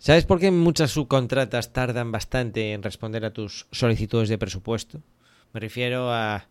[0.00, 5.02] ¿Sabes por qué muchas subcontratas tardan bastante en responder a tus solicitudes de presupuesto?
[5.52, 6.46] Me refiero a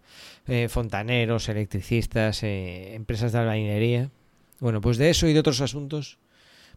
[0.47, 4.11] eh, fontaneros, electricistas, eh, empresas de albañilería.
[4.59, 6.17] Bueno, pues de eso y de otros asuntos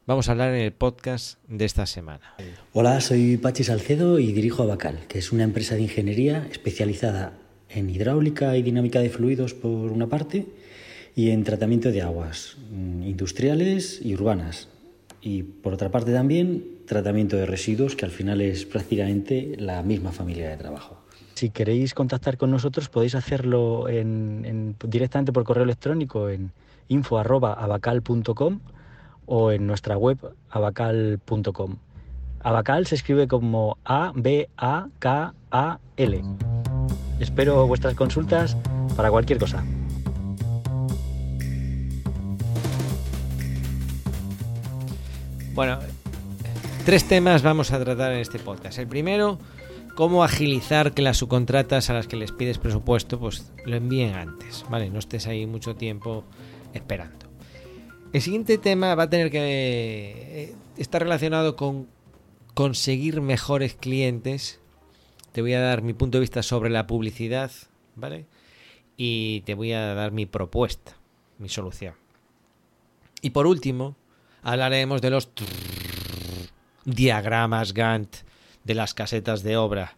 [0.07, 2.37] vamos a hablar en el podcast de esta semana.
[2.73, 7.33] Hola, soy Pachi Salcedo y dirijo Abacal, que es una empresa de ingeniería especializada
[7.69, 10.47] en hidráulica y dinámica de fluidos por una parte
[11.17, 14.69] y en tratamiento de aguas mm, industriales y urbanas.
[15.23, 20.13] Y por otra parte también tratamiento de residuos, que al final es prácticamente la misma
[20.13, 20.99] familia de trabajo.
[21.35, 23.87] Si queréis contactar con nosotros podéis hacerlo
[24.85, 26.53] directamente por correo electrónico en
[26.89, 28.61] info.abacal.com
[29.27, 30.19] o en nuestra web
[30.51, 31.77] abacal.com.
[32.43, 34.45] Abacal se escribe como A-B-A-K-A-L.
[37.21, 38.57] Espero vuestras consultas
[38.97, 39.65] para cualquier cosa.
[45.53, 45.81] Bueno,
[46.87, 48.79] tres temas vamos a tratar en este podcast.
[48.79, 49.39] El primero
[49.97, 54.65] cómo agilizar que las subcontratas a las que les pides presupuesto pues lo envíen antes,
[54.71, 54.91] ¿vale?
[54.91, 56.25] No estés ahí mucho tiempo
[56.73, 57.27] esperando.
[58.13, 61.89] El siguiente tema va a tener que eh, estar relacionado con
[62.55, 64.61] conseguir mejores clientes.
[65.33, 67.51] Te voy a dar mi punto de vista sobre la publicidad,
[67.97, 68.25] ¿vale?
[68.97, 70.97] Y te voy a dar mi propuesta,
[71.39, 71.95] mi solución.
[73.23, 73.97] Y por último,
[74.43, 75.31] hablaremos de los
[76.85, 78.17] diagramas Gantt
[78.65, 79.97] de las casetas de obra.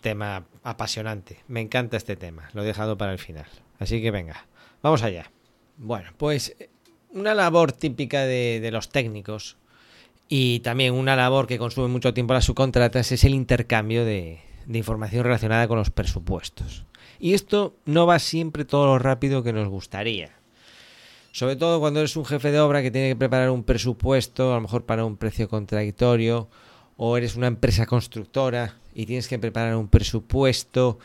[0.00, 1.40] Tema apasionante.
[1.48, 2.48] Me encanta este tema.
[2.54, 3.46] Lo he dejado para el final.
[3.78, 4.46] Así que venga,
[4.82, 5.30] vamos allá.
[5.76, 6.56] Bueno, pues
[7.10, 9.56] una labor típica de, los técnicos
[10.28, 14.40] y también una labor que consume mucho tiempo las subcontratas es el intercambio de
[14.72, 16.86] información relacionada con los presupuestos.
[17.18, 20.41] Y esto no va siempre todo lo rápido que nos gustaría.
[21.32, 24.56] Sobre todo cuando eres un jefe de obra que tiene que preparar un presupuesto, a
[24.56, 26.50] lo mejor para un precio contradictorio,
[26.98, 30.98] o eres una empresa constructora y tienes que preparar un presupuesto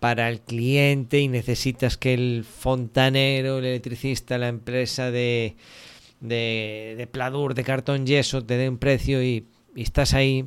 [0.00, 5.56] para el cliente y necesitas que el fontanero, el electricista, la empresa de,
[6.20, 9.44] de, pladur, de cartón yeso te dé un precio y,
[9.76, 10.46] y estás ahí.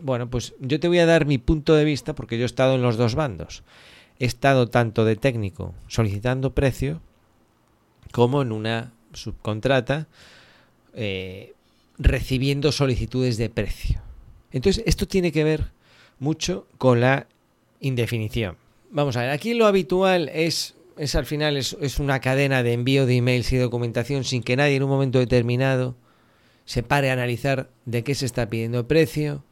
[0.00, 2.76] Bueno, pues yo te voy a dar mi punto de vista porque yo he estado
[2.76, 3.62] en los dos bandos.
[4.18, 7.02] He estado tanto de técnico solicitando precio
[8.12, 10.08] como en una subcontrata
[10.94, 11.54] eh,
[11.98, 14.00] recibiendo solicitudes de precio.
[14.52, 15.70] Entonces, esto tiene que ver
[16.18, 17.26] mucho con la
[17.80, 18.56] indefinición.
[18.90, 23.06] Vamos a ver, aquí lo habitual es, es al final, es, una cadena de envío
[23.06, 25.96] de emails y documentación sin que nadie en un momento determinado
[26.64, 29.44] se pare a analizar de qué se está pidiendo precio,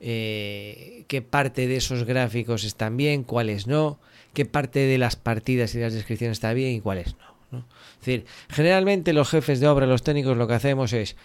[0.00, 3.98] eh, qué parte de esos gráficos están bien, cuáles no,
[4.34, 7.33] qué parte de las partidas y las descripciones está bien y cuáles no.
[7.58, 11.16] Es decir, generalmente los jefes de obra, los técnicos, lo que hacemos es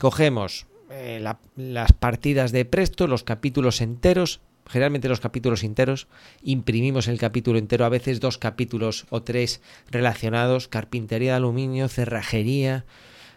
[0.00, 1.22] Cogemos eh,
[1.56, 6.08] las partidas de Presto, los capítulos enteros, generalmente los capítulos enteros,
[6.42, 9.60] imprimimos el capítulo entero, a veces dos capítulos o tres
[9.90, 12.86] relacionados, carpintería de aluminio, cerrajería,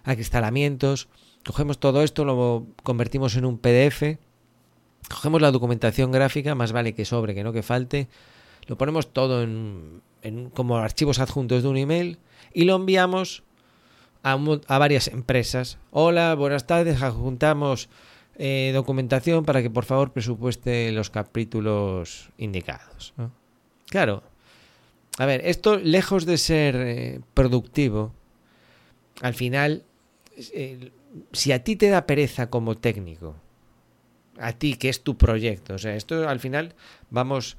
[0.06, 1.10] acristalamientos.
[1.46, 4.20] Cogemos todo esto, lo convertimos en un PDF,
[5.10, 8.08] cogemos la documentación gráfica, más vale que sobre que no que falte,
[8.68, 10.02] lo ponemos todo en,
[10.54, 12.18] como archivos adjuntos de un email
[12.54, 13.44] y lo enviamos
[14.24, 14.38] a,
[14.78, 15.78] varias empresas.
[15.92, 17.90] Hola, buenas tardes, adjuntamos
[18.36, 23.14] eh, documentación para que por favor presupueste los capítulos indicados.
[23.90, 24.24] Claro,
[25.18, 28.14] a ver, esto lejos de ser eh, productivo,
[29.22, 29.84] al final,
[30.54, 30.92] eh,
[31.32, 33.36] si a ti te da pereza como técnico,
[34.40, 36.74] a ti que es tu proyecto, o sea, esto al final
[37.12, 37.58] vamos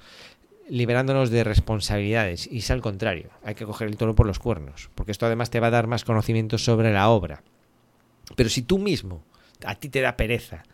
[0.68, 2.48] liberándonos de responsabilidades.
[2.50, 5.50] Y es al contrario, hay que coger el toro por los cuernos, porque esto además
[5.50, 7.42] te va a dar más conocimiento sobre la obra.
[8.36, 9.22] Pero si tú mismo,
[9.64, 10.64] a ti te da pereza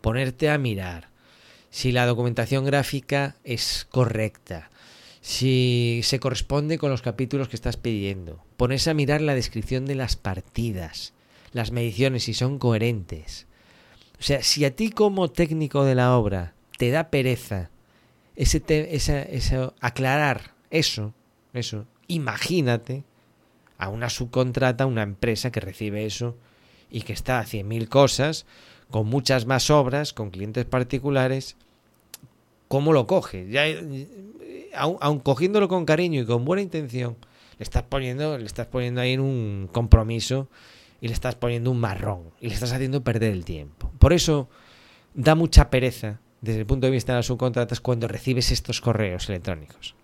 [0.00, 1.08] ponerte a mirar
[1.70, 4.70] si la documentación gráfica es correcta,
[5.22, 9.94] si se corresponde con los capítulos que estás pidiendo, pones a mirar la descripción de
[9.94, 11.14] las partidas,
[11.52, 13.46] las mediciones, si son coherentes.
[14.18, 17.70] O sea, si a ti como técnico de la obra te da pereza
[18.36, 18.62] ese,
[18.94, 21.12] esa, aclarar eso,
[21.52, 23.04] eso, imagínate
[23.78, 26.36] a una subcontrata, una empresa que recibe eso
[26.90, 28.46] y que está a 100.000 cosas,
[28.90, 31.56] con muchas más obras, con clientes particulares,
[32.68, 33.48] ¿cómo lo coge?
[33.48, 33.64] Ya,
[34.74, 37.16] aun, cogiéndolo con cariño y con buena intención,
[37.58, 40.48] le estás poniendo, le estás poniendo ahí en un compromiso
[41.00, 43.92] y le estás poniendo un marrón y le estás haciendo perder el tiempo.
[43.98, 44.48] Por eso
[45.14, 49.28] da mucha pereza desde el punto de vista de las subcontratas cuando recibes estos correos
[49.30, 49.94] electrónicos.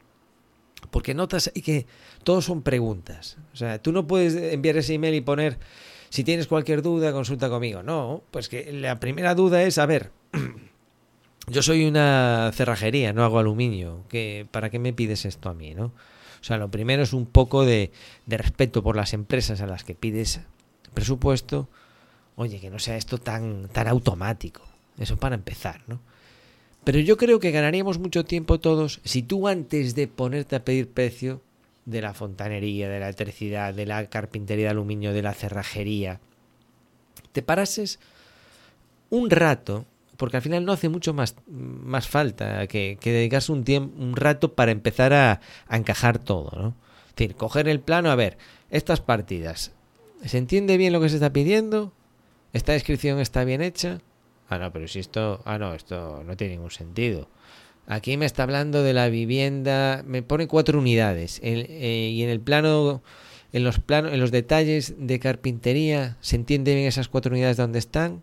[0.90, 1.86] Porque notas que
[2.22, 3.36] todos son preguntas.
[3.52, 5.58] O sea, tú no puedes enviar ese email y poner
[6.10, 7.82] si tienes cualquier duda, consulta conmigo.
[7.82, 10.12] No, pues que la primera duda es, a ver,
[11.48, 14.04] yo soy una cerrajería, no hago aluminio.
[14.08, 15.86] ¿Qué, ¿Para qué me pides esto a mí, no?
[16.40, 17.90] O sea, lo primero es un poco de,
[18.26, 20.40] de respeto por las empresas a las que pides
[20.94, 21.68] presupuesto.
[22.36, 24.62] Oye, que no sea esto tan, tan automático.
[24.98, 26.00] Eso para empezar, ¿no?
[26.84, 30.88] Pero yo creo que ganaríamos mucho tiempo todos si tú antes de ponerte a pedir
[30.88, 31.42] precio
[31.84, 36.20] de la fontanería, de la electricidad, de la carpintería de aluminio, de la cerrajería,
[37.32, 37.98] te parases
[39.10, 39.86] un rato,
[40.16, 44.16] porque al final no hace mucho más, más falta que, que dedicarse un, tiempo, un
[44.16, 46.74] rato para empezar a, a encajar todo, ¿no?
[47.08, 48.38] Es decir, coger el plano, a ver,
[48.70, 49.72] estas partidas,
[50.24, 51.92] ¿se entiende bien lo que se está pidiendo?
[52.52, 54.00] ¿Esta descripción está bien hecha?
[54.48, 57.28] Ah, no, pero si esto, ah, no, esto no tiene ningún sentido.
[57.86, 62.40] Aquí me está hablando de la vivienda, me pone cuatro unidades eh, y en el
[62.40, 63.02] plano,
[63.52, 67.78] en los planos, en los detalles de carpintería, se entiende bien esas cuatro unidades dónde
[67.78, 68.22] están.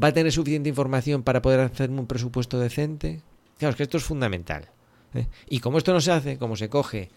[0.00, 3.20] Va a tener suficiente información para poder hacerme un presupuesto decente.
[3.58, 4.68] Claro, es que esto es fundamental.
[5.14, 5.26] ¿eh?
[5.48, 7.10] Y como esto no se hace, como se coge,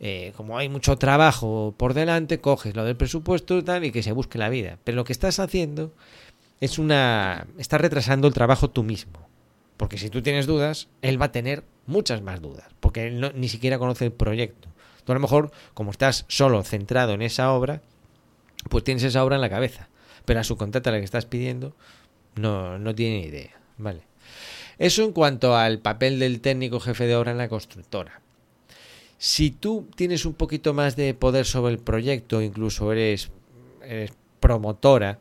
[0.00, 4.02] eh, como hay mucho trabajo por delante, coges lo del presupuesto y tal y que
[4.02, 4.78] se busque la vida.
[4.82, 5.94] Pero lo que estás haciendo
[6.62, 9.28] es una, estás retrasando el trabajo tú mismo.
[9.76, 13.32] Porque si tú tienes dudas, él va a tener muchas más dudas, porque él no,
[13.32, 14.68] ni siquiera conoce el proyecto.
[15.04, 17.82] Tú a lo mejor, como estás solo centrado en esa obra,
[18.70, 19.88] pues tienes esa obra en la cabeza.
[20.24, 21.74] Pero a su contrata la que estás pidiendo,
[22.36, 23.60] no, no tiene idea.
[23.76, 24.02] Vale.
[24.78, 28.20] Eso en cuanto al papel del técnico jefe de obra en la constructora.
[29.18, 33.32] Si tú tienes un poquito más de poder sobre el proyecto, incluso eres,
[33.82, 35.18] eres promotora,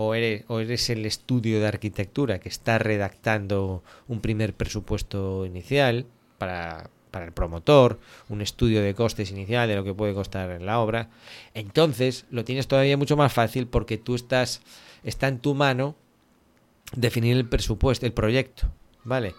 [0.00, 6.06] o eres, o eres el estudio de arquitectura que está redactando un primer presupuesto inicial
[6.38, 7.98] para, para el promotor,
[8.28, 11.10] un estudio de costes inicial de lo que puede costar la obra,
[11.52, 14.62] entonces lo tienes todavía mucho más fácil porque tú estás,
[15.02, 15.96] está en tu mano
[16.94, 18.70] definir el presupuesto, el proyecto,
[19.02, 19.34] ¿vale?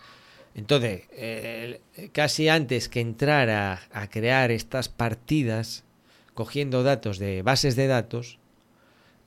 [0.55, 1.79] Entonces, eh,
[2.11, 5.85] casi antes que entrar a, a crear estas partidas,
[6.33, 8.39] cogiendo datos de bases de datos,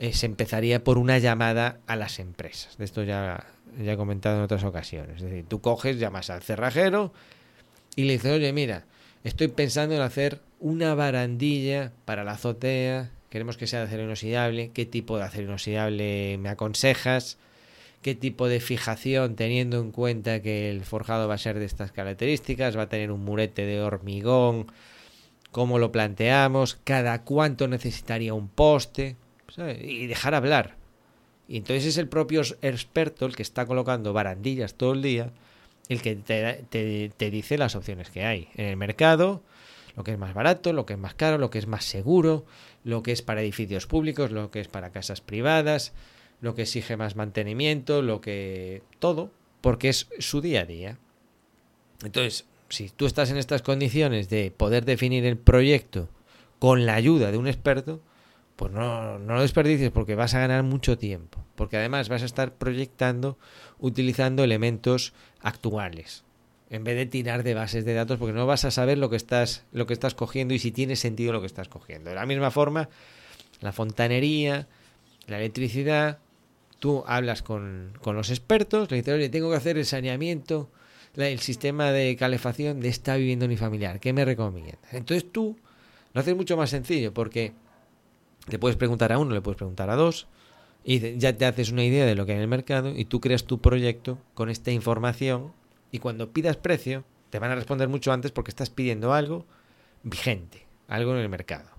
[0.03, 2.77] eh, se empezaría por una llamada a las empresas.
[2.77, 3.47] De esto ya,
[3.81, 5.19] ya he comentado en otras ocasiones.
[5.19, 7.13] Es decir, tú coges, llamas al cerrajero
[7.95, 8.85] y le dices, oye, mira,
[9.23, 14.73] estoy pensando en hacer una barandilla para la azotea, queremos que sea de acero inoxidable,
[14.75, 17.39] ¿qué tipo de acero inoxidable me aconsejas?
[18.03, 21.93] ¿Qué tipo de fijación, teniendo en cuenta que el forjado va a ser de estas
[21.93, 24.67] características, va a tener un murete de hormigón,
[25.53, 29.15] cómo lo planteamos, cada cuánto necesitaría un poste?
[29.59, 30.77] Y dejar hablar.
[31.49, 35.33] Y entonces es el propio experto el que está colocando barandillas todo el día,
[35.89, 39.43] el que te, te, te, dice las opciones que hay en el mercado,
[39.97, 42.47] lo que es más barato, lo que es más caro, lo que es más seguro,
[42.85, 45.93] lo que es para edificios públicos, lo que es para casas privadas,
[46.41, 48.83] lo que exige más mantenimiento, lo que...
[48.99, 50.99] todo, porque es su día a día.
[52.03, 56.09] Entonces, si tú estás en estas condiciones de poder definir el proyecto
[56.59, 58.01] con la ayuda de un experto,
[58.63, 61.45] pues no, no lo desperdicies porque vas a ganar mucho tiempo.
[61.57, 63.37] Porque además vas a estar proyectando
[63.81, 66.23] utilizando elementos actuales.
[66.71, 69.17] En vez de tirar de bases de datos, porque no vas a saber lo que
[69.17, 72.11] estás, lo que estás cogiendo y si tiene sentido lo que estás cogiendo.
[72.11, 72.89] De la misma forma,
[73.63, 74.69] la fontanería,
[75.27, 76.21] la electricidad,
[76.79, 80.71] tú hablas con, con los expertos, le dices, oye, tengo que hacer el saneamiento,
[81.17, 84.79] el sistema de calefacción de esta vivienda unifamiliar, ¿qué me recomiendas?
[84.93, 85.59] Entonces tú
[86.13, 87.55] lo haces mucho más sencillo, porque
[88.49, 90.27] le puedes preguntar a uno, le puedes preguntar a dos,
[90.85, 93.21] y ya te haces una idea de lo que hay en el mercado y tú
[93.21, 95.53] creas tu proyecto con esta información
[95.93, 99.47] y cuando pidas precio te van a responder mucho antes porque estás pidiendo algo
[100.03, 101.71] vigente, algo en el mercado.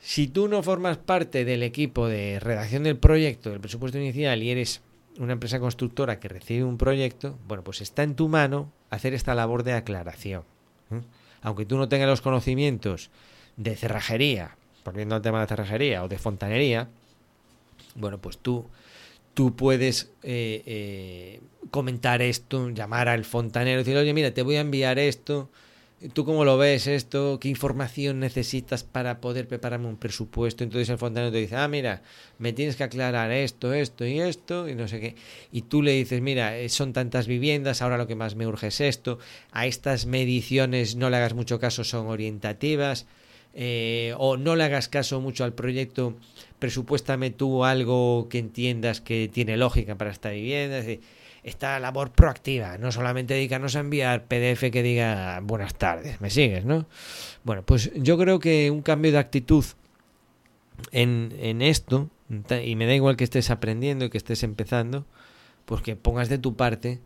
[0.00, 4.50] Si tú no formas parte del equipo de redacción del proyecto, del presupuesto inicial y
[4.50, 4.80] eres
[5.18, 9.34] una empresa constructora que recibe un proyecto, bueno, pues está en tu mano hacer esta
[9.34, 10.44] labor de aclaración.
[10.90, 11.02] ¿eh?
[11.42, 13.10] Aunque tú no tengas los conocimientos
[13.56, 16.88] de cerrajería, volviendo al tema de cerrajería o de fontanería,
[17.94, 18.64] bueno, pues tú,
[19.34, 24.56] tú puedes eh, eh, comentar esto, llamar al fontanero y decir, oye, mira, te voy
[24.56, 25.48] a enviar esto,
[26.12, 27.38] ¿tú cómo lo ves esto?
[27.40, 30.64] ¿Qué información necesitas para poder prepararme un presupuesto?
[30.64, 32.02] Entonces el fontanero te dice, ah, mira,
[32.38, 35.16] me tienes que aclarar esto, esto y esto, y no sé qué.
[35.52, 38.68] Y tú le dices, mira, eh, son tantas viviendas, ahora lo que más me urge
[38.68, 39.18] es esto,
[39.50, 43.06] a estas mediciones no le hagas mucho caso, son orientativas
[43.54, 46.14] eh, o no le hagas caso mucho al proyecto,
[46.58, 50.78] presupuéstame tú algo que entiendas que tiene lógica para esta vivienda.
[50.78, 51.00] Es decir,
[51.42, 56.64] esta labor proactiva, no solamente dedicarnos a enviar PDF que diga buenas tardes, ¿me sigues,
[56.64, 56.86] no?
[57.44, 59.64] Bueno, pues yo creo que un cambio de actitud
[60.92, 62.10] en, en esto,
[62.62, 65.06] y me da igual que estés aprendiendo y que estés empezando,
[65.64, 67.00] pues que pongas de tu parte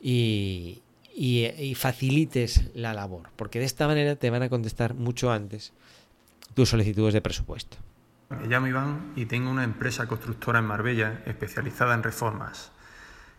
[0.00, 0.82] y,
[1.14, 5.72] y, facilites la labor, porque de esta manera te van a contestar mucho antes
[6.54, 7.76] tus solicitudes de presupuesto.
[8.30, 12.72] Me llamo Iván y tengo una empresa constructora en Marbella especializada en reformas.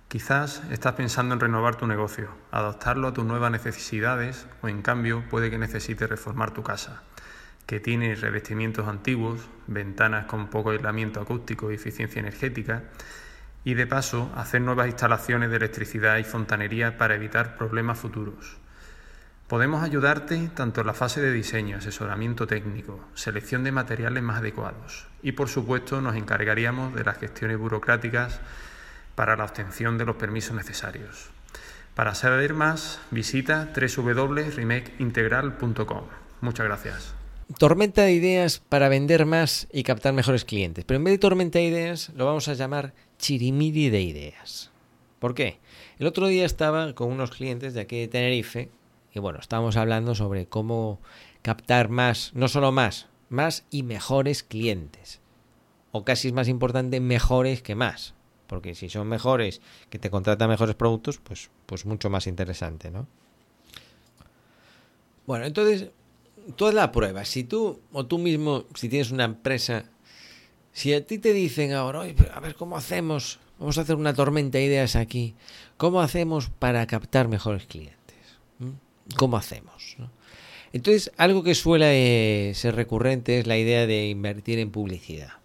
[0.08, 5.24] Quizás estás pensando en renovar tu negocio, adaptarlo a tus nuevas necesidades o en cambio
[5.29, 7.03] puede que necesites reformar tu casa,
[7.65, 12.84] que tiene revestimientos antiguos, ventanas con poco aislamiento acústico y eficiencia energética
[13.66, 18.56] y de paso hacer nuevas instalaciones de electricidad y fontanería para evitar problemas futuros.
[19.48, 25.08] Podemos ayudarte tanto en la fase de diseño, asesoramiento técnico, selección de materiales más adecuados
[25.22, 28.40] y por supuesto nos encargaríamos de las gestiones burocráticas
[29.16, 31.32] para la obtención de los permisos necesarios.
[31.96, 36.04] Para saber más, visita www.remakeintegral.com.
[36.42, 37.25] Muchas gracias.
[37.60, 40.84] Tormenta de ideas para vender más y captar mejores clientes.
[40.84, 44.72] Pero en vez de tormenta de ideas, lo vamos a llamar chirimiri de ideas.
[45.20, 45.60] ¿Por qué?
[46.00, 48.70] El otro día estaba con unos clientes de aquí de Tenerife
[49.14, 51.00] y bueno, estábamos hablando sobre cómo
[51.42, 55.22] captar más, no solo más, más y mejores clientes.
[55.92, 58.16] O casi es más importante mejores que más.
[58.48, 63.08] Porque si son mejores, que te contratan mejores productos, pues, pues mucho más interesante, ¿no?
[65.25, 65.92] Bueno, entonces,
[66.60, 67.25] haz la prueba.
[67.25, 69.86] Si tú o tú mismo, si tienes una empresa
[70.75, 72.02] si a ti te dicen ahora,
[72.34, 75.34] a ver cómo hacemos, vamos a hacer una tormenta de ideas aquí,
[75.78, 78.18] ¿cómo hacemos para captar mejores clientes?
[78.60, 78.72] ¿Mm?
[79.16, 79.96] ¿Cómo hacemos?
[80.74, 85.36] Entonces, algo que suele eh, ser recurrente es la idea de invertir en publicidad.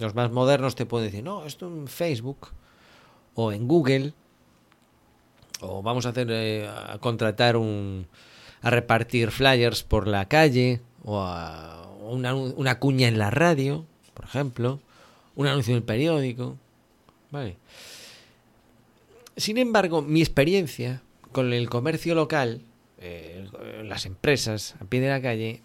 [0.00, 2.48] Los más modernos te pueden decir, no, esto en Facebook
[3.34, 4.14] o en Google,
[5.60, 8.06] o vamos a hacer eh, a contratar un
[8.62, 13.86] a repartir flyers por la calle o a una, una cuña en la radio
[14.18, 14.80] por ejemplo,
[15.36, 16.56] un anuncio en el periódico.
[17.30, 17.56] Vale.
[19.36, 22.60] Sin embargo, mi experiencia con el comercio local,
[22.98, 23.46] eh,
[23.84, 25.62] las empresas a pie de la calle,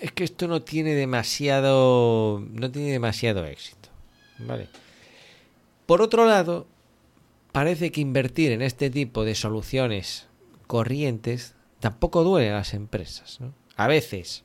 [0.00, 3.90] es que esto no tiene demasiado, no tiene demasiado éxito.
[4.38, 4.68] Vale.
[5.84, 6.66] Por otro lado,
[7.52, 10.28] parece que invertir en este tipo de soluciones
[10.66, 13.40] corrientes tampoco duele a las empresas.
[13.76, 14.44] A veces,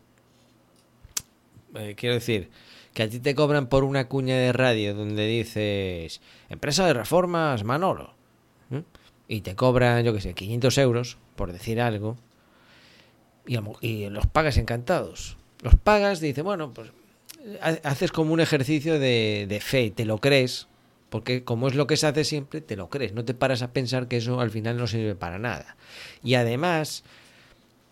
[1.76, 2.50] eh, quiero decir,
[2.96, 7.64] que a ti te cobran por una cuña de radio donde dices empresa de reformas
[7.64, 8.16] Manolo
[9.28, 12.18] y te cobran, yo que sé, 500 euros por decir algo
[13.46, 15.38] y, los pagas encantados.
[15.62, 16.92] Los pagas, dice, bueno, pues
[17.84, 20.68] haces como un ejercicio de, de fe, te lo crees,
[21.12, 23.74] porque como es lo que se hace siempre, te lo crees, no te paras a
[23.74, 25.78] pensar que eso al final no sirve para nada.
[26.24, 27.04] Y además,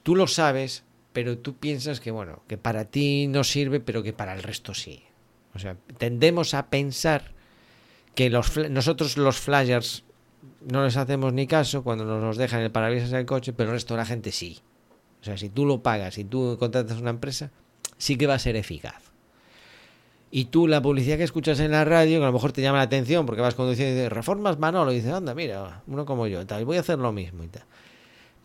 [0.05, 0.83] tú lo sabes,
[1.13, 4.75] pero tú piensas que, bueno, que para ti no sirve, pero que para el resto
[4.75, 5.03] sí.
[5.55, 7.31] O sea, tendemos a pensar
[8.13, 10.03] que los, nosotros los flyers
[10.62, 13.71] no les hacemos ni caso cuando nos los dejan en el parabrisas del coche, pero
[13.71, 14.59] el resto de la gente sí.
[15.21, 17.50] O sea, si tú lo pagas, si tú contratas una empresa,
[17.97, 19.12] sí que va a ser eficaz.
[20.29, 22.77] Y tú la publicidad que escuchas en la radio, que a lo mejor te llama
[22.77, 26.27] la atención porque vas conduciendo y dices, reformas Manolo, y dices, anda, mira, uno como
[26.27, 27.63] yo, tal, voy a hacer lo mismo y tal.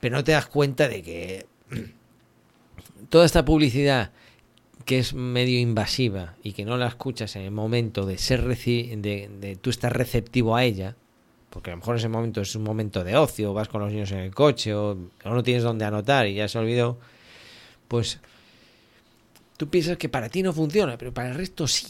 [0.01, 1.47] Pero no te das cuenta de que
[3.09, 4.13] toda esta publicidad
[4.85, 9.31] que es medio invasiva y que no la escuchas en el momento de ser de,
[9.39, 10.97] de tú estar receptivo a ella,
[11.51, 14.13] porque a lo mejor ese momento es un momento de ocio, vas con los niños
[14.13, 16.99] en el coche o, no tienes dónde anotar y ya se olvidó,
[17.89, 18.21] pues
[19.57, 21.87] tú piensas que para ti no funciona, pero para el resto sí.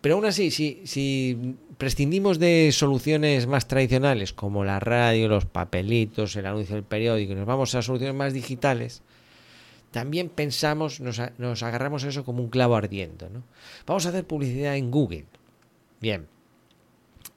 [0.00, 6.34] Pero aún así, si, si prescindimos de soluciones más tradicionales como la radio, los papelitos,
[6.36, 9.02] el anuncio del periódico, y nos vamos a soluciones más digitales,
[9.92, 13.30] también pensamos, nos, agarramos a eso como un clavo ardiendo.
[13.30, 13.42] ¿no?
[13.86, 15.24] Vamos a hacer publicidad en Google.
[16.00, 16.26] Bien.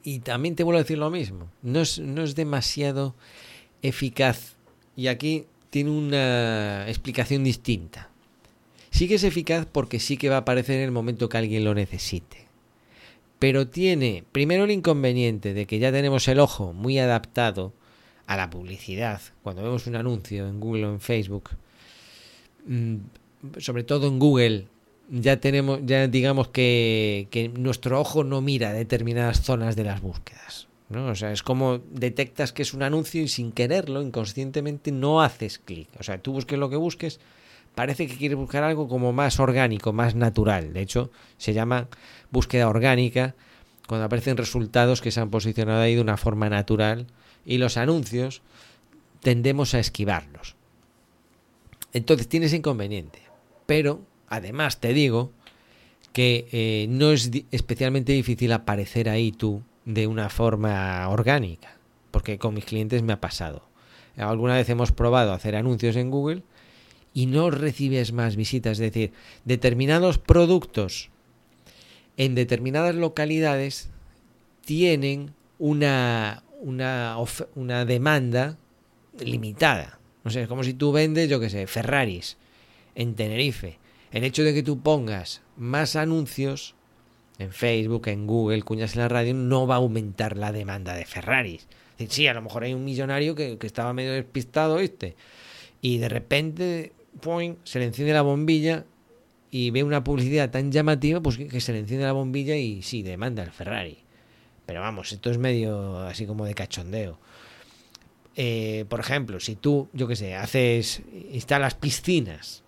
[0.03, 1.49] Y también te vuelvo a decir lo mismo.
[1.61, 3.15] No es demasiado
[3.81, 4.55] eficaz.
[4.95, 8.09] Y aquí tiene una explicación distinta.
[8.89, 11.63] Sí que es eficaz porque sí que va a aparecer en el momento que alguien
[11.63, 12.50] lo necesite.
[13.41, 17.73] Pero tiene primero el inconveniente de que ya tenemos el ojo muy adaptado
[18.25, 19.19] a la publicidad.
[19.43, 21.49] Cuando vemos un anuncio en Google o en Facebook,
[22.65, 22.97] Mm,
[23.57, 24.67] sobre todo en Google,
[25.09, 30.67] ya tenemos, ya digamos que, que, nuestro ojo no mira determinadas zonas de las búsquedas.
[30.89, 31.07] ¿no?
[31.07, 35.59] O sea, es como detectas que es un anuncio y sin quererlo, inconscientemente, no haces
[35.59, 35.87] clic.
[35.99, 37.19] O sea, tú busques lo que busques,
[37.75, 40.73] parece que quieres buscar algo como más orgánico, más natural.
[40.73, 41.87] De hecho, se llama
[42.31, 43.35] búsqueda orgánica
[43.87, 47.07] cuando aparecen resultados que se han posicionado ahí de una forma natural
[47.45, 48.41] y los anuncios
[49.21, 50.55] tendemos a esquivarlos.
[51.93, 53.19] Entonces tienes inconveniente.
[53.65, 55.31] Pero, además, te digo
[56.13, 61.77] que eh, no es especialmente difícil aparecer ahí tú de una forma orgánica,
[62.11, 63.63] porque con mis clientes me ha pasado.
[64.17, 66.43] Alguna vez hemos probado hacer anuncios en Google
[67.13, 69.13] y no recibes más visitas, es decir,
[69.45, 71.10] determinados productos
[72.17, 73.89] en determinadas localidades
[74.65, 77.17] tienen una, una,
[77.55, 78.57] una demanda
[79.19, 79.99] limitada.
[80.23, 82.37] No sé, es como si tú vendes, yo qué sé, Ferraris
[82.95, 83.79] en Tenerife.
[84.11, 86.75] El hecho de que tú pongas más anuncios
[87.39, 91.05] en Facebook, en Google, cuñas en la radio, no va a aumentar la demanda de
[91.05, 91.67] Ferraris.
[92.09, 95.15] Sí, a lo mejor hay un millonario que, estaba medio despistado, este
[95.81, 96.91] Y de repente,
[97.21, 98.85] point, se le enciende la bombilla
[99.51, 103.03] y ve una publicidad tan llamativa, pues que, se le enciende la bombilla y sí,
[103.03, 103.99] demanda el Ferrari.
[104.65, 107.19] Pero vamos, esto es medio así como de cachondeo.
[108.37, 112.63] Eh, por ejemplo, si tú, yo qué sé, haces, instalas piscinas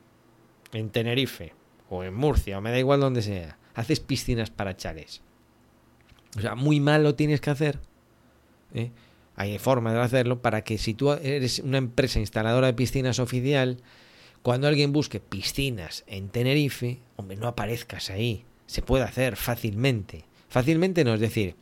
[0.73, 1.53] en Tenerife
[1.89, 5.21] o en Murcia, o me da igual donde sea, haces piscinas para chales.
[6.37, 7.79] O sea, muy mal lo tienes que hacer.
[8.73, 8.91] ¿eh?
[9.37, 13.77] Hay forma de hacerlo para que si tú eres una empresa instaladora de piscinas oficial,
[14.43, 18.45] cuando alguien busque piscinas en Tenerife, hombre, no aparezcas ahí.
[18.67, 20.25] Se puede hacer fácilmente.
[20.49, 21.55] Fácilmente no, es decir,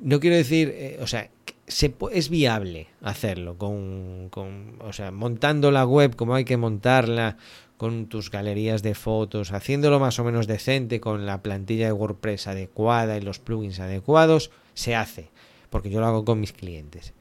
[0.00, 1.28] no quiero decir, eh, o sea,
[1.66, 7.36] se, es viable hacerlo con, con, o sea, montando la web como hay que montarla,
[7.76, 12.46] con tus galerías de fotos, haciéndolo más o menos decente, con la plantilla de WordPress
[12.46, 15.28] adecuada y los plugins adecuados, se hace,
[15.68, 17.12] porque yo lo hago con mis clientes.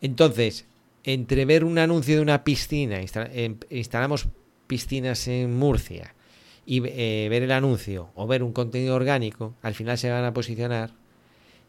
[0.00, 0.66] Entonces,
[1.04, 4.28] entre ver un anuncio de una piscina, em, instalamos
[4.66, 6.14] piscinas en Murcia,
[6.68, 10.34] y eh, ver el anuncio o ver un contenido orgánico, al final se van a
[10.34, 10.90] posicionar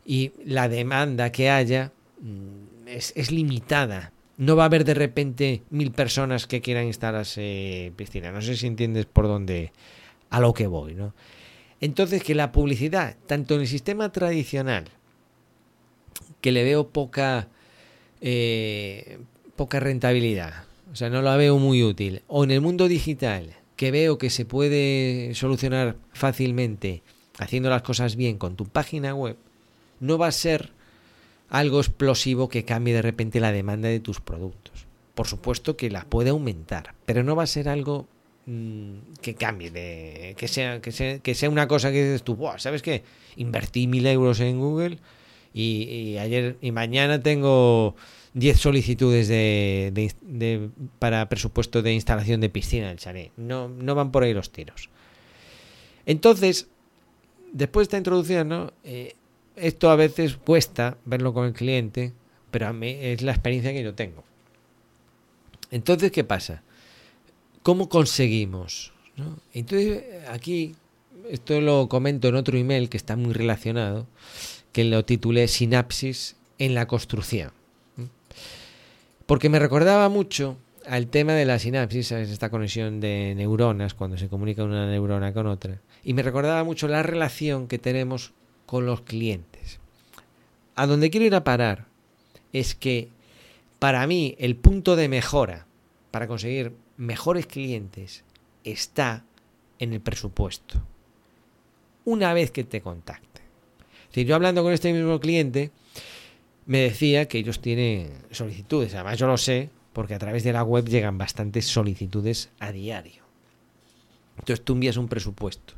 [0.05, 4.11] y la demanda que haya mm, es, limitada.
[4.35, 8.33] No va a haber de repente mil personas que quieran instalarse piscina.
[8.33, 9.71] No sé si entiendes por dónde
[10.29, 11.13] a lo que voy, ¿no?
[11.79, 14.83] Entonces que la publicidad, tanto en el sistema tradicional,
[16.41, 17.47] que le veo poca
[18.21, 19.19] eh,
[19.55, 23.91] poca rentabilidad, o sea, no la veo muy útil, o en el mundo digital, que
[23.91, 27.01] veo que se puede solucionar fácilmente
[27.37, 29.37] haciendo las cosas bien con tu página web,
[29.99, 30.71] no va a ser
[31.49, 34.85] algo explosivo que cambie de repente la demanda de tus productos.
[35.15, 38.07] Por supuesto que la puede aumentar, pero no va a ser algo
[38.45, 42.37] mm, que cambie, de, que, sea, que, sea, que sea una cosa que dices tú,
[42.57, 43.03] ¿sabes qué?
[43.35, 44.97] Invertí mil euros en Google
[45.53, 47.95] y, ayer y mañana tengo
[48.33, 53.31] 10 solicitudes de, para presupuesto de instalación de piscina en el chalet.
[53.37, 54.89] No, no van por ahí los tiros.
[56.05, 56.67] Entonces,
[57.51, 58.73] después de esta introducción, ¿no?
[58.83, 59.15] Eh,
[59.55, 62.13] esto a veces cuesta verlo con el cliente,
[62.51, 64.23] pero a mí es la experiencia que yo tengo.
[65.71, 66.63] Entonces, ¿qué pasa?
[67.61, 68.93] ¿Cómo conseguimos?
[69.53, 70.75] Entonces, aquí,
[71.29, 74.07] esto lo comento en otro email que está muy relacionado,
[74.71, 77.51] que lo titulé Sinapsis en la construcción.
[79.25, 84.27] Porque me recordaba mucho al tema de la sinapsis, esta conexión de neuronas cuando se
[84.27, 85.79] comunica una neurona con otra.
[86.03, 88.33] Y me recordaba mucho la relación que tenemos
[88.65, 89.79] con los clientes.
[90.75, 91.85] A donde quiero ir a parar
[92.53, 93.09] es que
[93.77, 95.67] para mí el punto de mejora
[96.09, 98.23] para conseguir mejores clientes
[98.63, 99.23] está
[99.77, 100.81] en el presupuesto.
[102.05, 103.28] Una vez que te contacte.
[104.11, 105.71] Si yo hablando con este mismo cliente,
[106.65, 108.93] me decía que ellos tienen solicitudes.
[108.93, 113.23] Además, yo lo sé porque a través de la web llegan bastantes solicitudes a diario.
[114.37, 115.73] Entonces tú envías un presupuesto.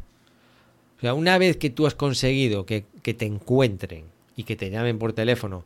[0.98, 5.00] O sea, una vez que tú has conseguido que, te encuentren y que te llamen
[5.00, 5.66] por teléfono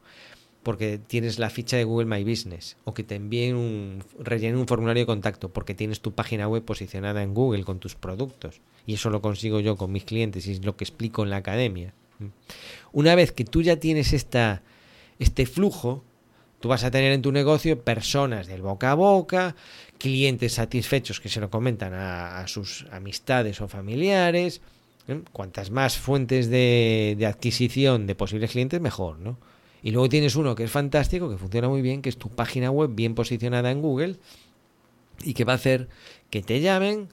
[0.63, 4.67] porque tienes la ficha de Google My Business o que te envíen un rellenen un
[4.67, 8.93] formulario de contacto porque tienes tu página web posicionada en Google con tus productos y
[8.93, 11.93] eso lo consigo yo con mis clientes y es lo que explico en la academia.
[12.91, 14.62] Una vez que tú ya tienes esta
[15.17, 16.04] este flujo,
[16.60, 19.56] tú vas a tener en tu negocio personas del boca a boca,
[19.97, 24.62] clientes satisfechos que se lo comentan a sus amistades o familiares,
[25.08, 25.21] ¿eh?
[25.32, 29.38] Cuantas más fuentes de, adquisición de posibles clientes, mejor, ¿no?
[29.84, 32.71] Y luego tienes uno que es fantástico, que funciona muy bien, que es tu página
[32.71, 34.17] web bien posicionada en Google
[35.23, 35.89] y que va a hacer
[36.32, 37.10] que te llamen,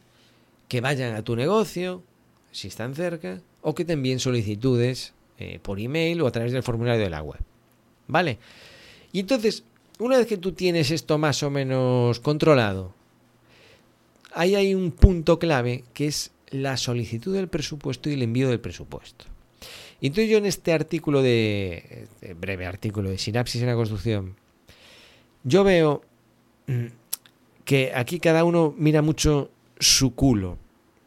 [0.68, 2.02] que vayan a tu negocio,
[2.50, 6.62] si están cerca, o que te envíen solicitudes eh, por email o a través del
[6.62, 7.40] formulario de la web.
[8.08, 8.38] ¿Vale?
[9.12, 9.64] Y entonces,
[9.98, 12.94] una vez que tú tienes esto más o menos controlado,
[14.34, 18.60] ahí hay un punto clave que es la solicitud del presupuesto y el envío del
[18.60, 19.24] presupuesto.
[20.00, 24.34] Entonces yo en este artículo de, este breve artículo de sinapsis en la construcción,
[25.44, 26.02] yo veo
[26.66, 26.86] mm,
[27.64, 30.58] que aquí cada uno mira mucho su culo.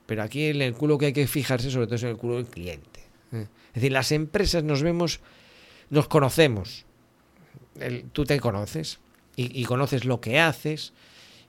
[0.06, 2.36] Pero aquí en el culo que hay que fijarse sobre todo es en el culo
[2.36, 3.02] del cliente.
[3.32, 3.48] ¿eh?
[3.70, 5.20] Es decir, las empresas nos vemos,
[5.90, 6.86] nos conocemos.
[8.12, 9.00] tú te conoces
[9.36, 10.94] y, conoces lo que haces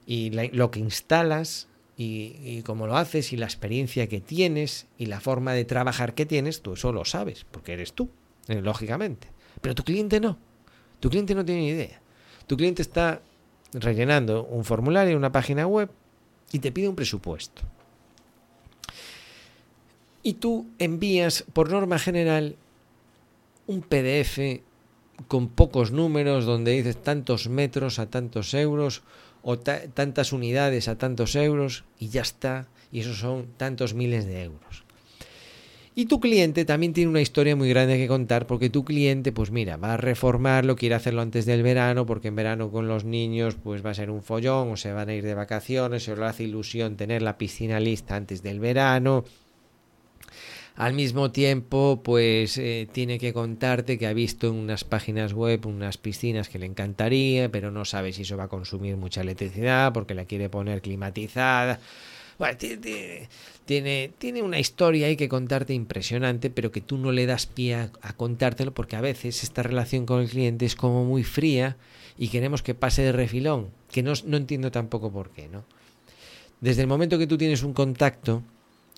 [0.05, 1.67] y lo que instalas
[1.97, 6.13] y, y cómo lo haces y la experiencia que tienes y la forma de trabajar
[6.13, 8.09] que tienes, tú eso lo sabes, porque eres tú,
[8.47, 9.29] eh, lógicamente.
[9.61, 10.37] Pero tu cliente no.
[10.99, 12.01] Tu cliente no tiene ni idea.
[12.47, 13.21] Tu cliente está
[13.73, 15.89] rellenando un formulario, una página web
[16.51, 17.61] y te pide un presupuesto.
[20.27, 22.57] Y tú envías, por norma general,
[23.65, 24.59] un PDF
[25.29, 29.03] con pocos números donde dices tantos metros a tantos euros
[29.41, 32.67] o tantas unidades a tantos euros y ya está.
[32.91, 34.83] Y esos son tantos miles de euros.
[35.95, 39.49] Y tu cliente también tiene una historia muy grande que contar porque tu cliente, pues
[39.51, 43.55] mira, va a reformarlo, quiere hacerlo antes del verano porque en verano con los niños
[43.55, 46.25] pues va a ser un follón o se van a ir de vacaciones o le
[46.25, 49.23] hace ilusión tener la piscina lista antes del verano.
[50.77, 55.65] Al mismo tiempo, pues eh, tiene que contarte que ha visto en unas páginas web
[55.65, 59.91] unas piscinas que le encantaría, pero no sabe si eso va a consumir mucha electricidad
[59.91, 61.79] porque la quiere poner climatizada.
[62.37, 62.59] Bueno,
[63.65, 67.73] tiene, tiene, una historia ahí que contarte impresionante, pero que tú no le das pie
[67.73, 71.75] a, contártelo porque a veces esta relación con el cliente es como muy fría
[72.19, 75.65] y queremos que pase de refilón, que no, no entiendo tampoco por qué, ¿no?
[76.61, 78.43] Desde el momento que tú tienes un contacto,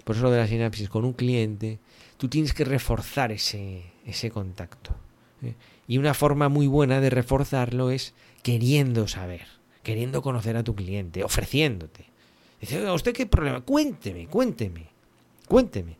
[0.10, 1.78] por eso lo de la sinapsis, con un cliente,
[2.18, 4.96] tú tienes que reforzar ese, ese contacto.
[5.44, 5.54] ¿eh?
[5.88, 9.46] Y una forma muy buena de reforzarlo es queriendo saber,
[9.84, 12.06] queriendo conocer a tu cliente, ofreciéndote.
[12.60, 13.62] Dice, ¿usted qué problema?
[13.62, 14.88] Cuénteme, cuénteme,
[15.48, 15.98] cuénteme.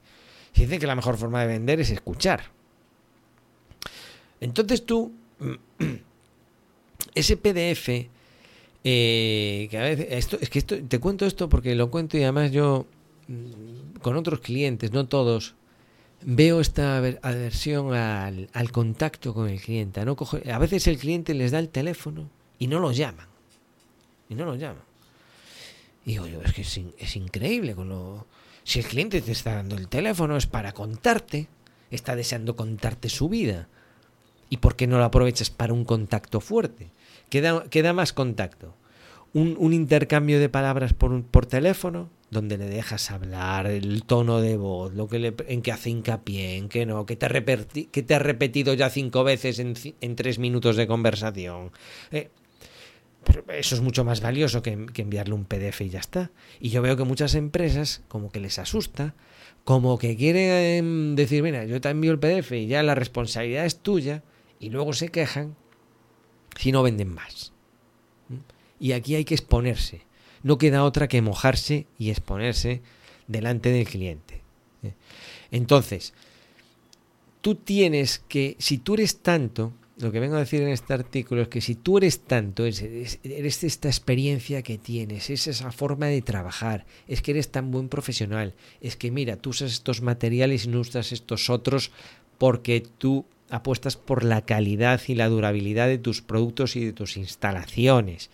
[0.54, 2.46] Si dice que la mejor forma de vender es escuchar.
[4.42, 5.14] Entonces tú,
[7.14, 7.90] ese PDF,
[8.84, 12.24] eh, que a veces, esto, es que esto, te cuento esto porque lo cuento y
[12.24, 12.88] además yo,
[14.02, 15.56] con otros clientes, no todos,
[16.22, 20.02] veo esta aversión al, contacto con el cliente.
[20.02, 23.28] a veces el cliente les da el teléfono y no los llaman.
[24.30, 24.84] Y no los llaman.
[26.06, 28.26] Y digo yo, es que es, increíble con lo...
[28.64, 31.48] Si el cliente te está dando el teléfono es para contarte,
[31.92, 33.68] está deseando contarte su vida.
[34.50, 36.90] ¿Y por qué no lo aprovechas para un contacto fuerte?
[37.30, 38.74] Queda, queda más contacto.
[39.34, 44.94] Un, intercambio de palabras por, por teléfono, donde le dejas hablar, el tono de voz,
[44.94, 48.16] lo que le, en que hace hincapié, en que no, que te, ha que te
[48.16, 51.72] ha repetido ya cinco veces en, tres minutos de conversación.
[52.12, 52.30] Eh,
[53.50, 56.32] eso es mucho más valioso que, enviarle un PDF y ya está.
[56.60, 59.16] Y yo veo que muchas empresas como que les asusta,
[59.64, 63.80] como que quieren decir, mira, yo te envío el PDF y ya la responsabilidad es
[63.80, 64.24] tuya,
[64.60, 65.56] y luego se quejan
[66.58, 67.54] si no venden más.
[68.80, 70.02] Y aquí hay que exponerse.
[70.44, 72.82] No queda otra que mojarse y exponerse
[73.28, 74.42] delante del cliente.
[74.84, 74.94] ¿eh?
[75.52, 76.14] Entonces,
[77.42, 81.42] tú tienes que, si tú eres tanto, lo que vengo a decir en este artículo
[81.42, 83.20] es que si tú eres tanto, eres,
[83.64, 88.54] esta experiencia que tienes, es esa forma de trabajar, es que eres tan buen profesional,
[88.80, 91.92] es que mira, tú usas estos materiales y no usas estos otros
[92.38, 97.18] porque tú apuestas por la calidad y la durabilidad de tus productos y de tus
[97.18, 98.30] instalaciones.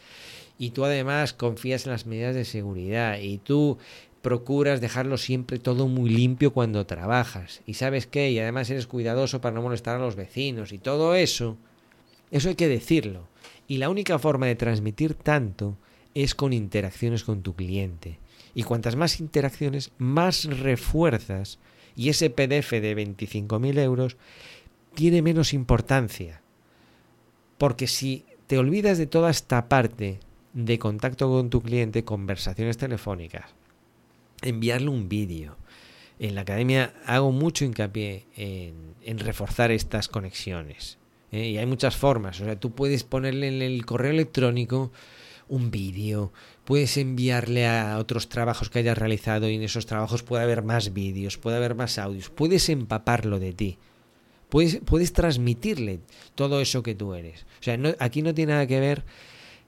[0.58, 3.78] Y tú además confías en las medidas de seguridad y tú
[4.22, 7.62] procuras dejarlo siempre todo muy limpio cuando trabajas.
[7.68, 11.14] Y sabes qué, y además eres cuidadoso para no molestar a los vecinos y todo
[11.14, 11.58] eso.
[12.32, 13.28] Eso hay que decirlo.
[13.68, 15.78] Y la única forma de transmitir tanto
[16.16, 18.18] es con interacciones con tu cliente.
[18.56, 21.60] Y cuantas más interacciones, más refuerzas.
[21.96, 24.18] Y ese PDF de 25.000 euros
[24.96, 26.42] tiene menos importancia.
[27.58, 30.20] Porque si te olvidas de toda esta parte
[30.56, 33.54] de contacto con tu cliente, conversaciones telefónicas,
[34.42, 35.58] enviarle un vídeo.
[36.18, 40.98] En la academia hago mucho hincapié en, reforzar estas conexiones.
[41.34, 41.50] ¿eh?
[41.50, 42.40] Y hay muchas formas.
[42.40, 44.92] O sea, tú puedes ponerle en el correo electrónico
[45.50, 46.32] un vídeo,
[46.64, 50.94] puedes enviarle a otros trabajos que hayas realizado y en esos trabajos puede haber más
[50.94, 53.78] vídeos, puede haber más audios, puedes empaparlo de ti.
[54.50, 56.00] Puedes, puedes transmitirle
[56.34, 57.46] todo eso que tú eres.
[57.60, 59.04] O sea, aquí no tiene nada que ver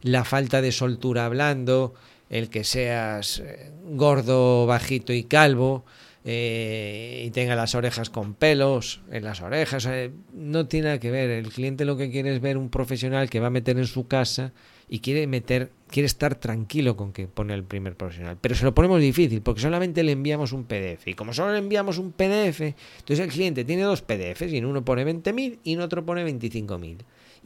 [0.02, 1.94] la falta de soltura hablando,
[2.30, 5.86] el que seas eh, gordo, bajito y calvo
[6.30, 9.88] eh, y tenga las orejas con pelos en las orejas,
[10.34, 11.30] no tiene nada que ver.
[11.30, 14.08] El cliente lo que quiere es ver un profesional que va a meter en su
[14.08, 14.52] casa
[14.90, 18.38] y quiere meter, quiere estar tranquilo con que pone el primer profesional.
[18.40, 21.08] Pero se lo ponemos difícil porque solamente le enviamos un PDF.
[21.08, 24.66] Y como solo le enviamos un PDF, entonces el cliente tiene dos PDFs y en
[24.66, 26.98] uno pone 20.000 y en otro pone 25.000.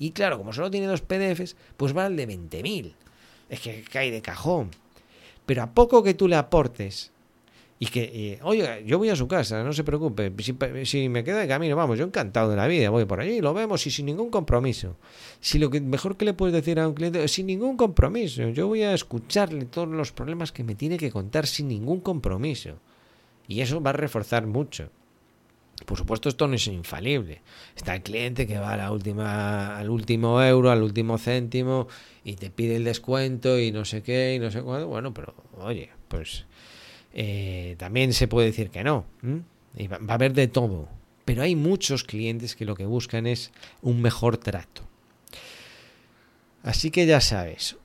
[0.01, 2.95] Y claro, como solo tiene dos PDFs, pues va al de 20.000
[3.51, 4.71] es que cae de cajón.
[5.45, 7.11] Pero a poco que tú le aportes
[7.77, 10.31] Y que, oye, yo voy a su casa, no se preocupe.
[10.39, 13.41] Si, si, me queda de camino, vamos, yo encantado de la vida, voy por allí,
[13.41, 14.97] lo vemos y sin ningún compromiso.
[15.39, 18.67] Si lo que mejor que le puedes decir a un cliente sin ningún compromiso, yo
[18.67, 22.79] voy a escucharle todos los problemas que me tiene que contar sin ningún compromiso.
[23.47, 24.89] Y eso va a reforzar mucho.
[25.85, 27.41] Por supuesto, esto no es infalible.
[27.75, 31.87] Está el cliente que va a la última, al último euro, al último céntimo
[32.23, 34.87] y te pide el descuento y no sé qué y no sé cuándo.
[34.87, 36.45] Bueno, pero oye, pues
[37.13, 39.05] eh, también se puede decir que no.
[39.75, 40.87] Y va, a haber de todo.
[41.25, 44.83] Pero hay muchos clientes que lo que buscan es un mejor trato.
[46.63, 47.77] Así que ya sabes,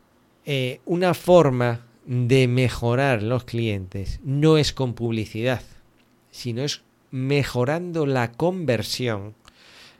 [0.44, 5.62] eh, una forma de mejorar los clientes no es con publicidad,
[6.30, 9.34] sino es mejorando la conversión,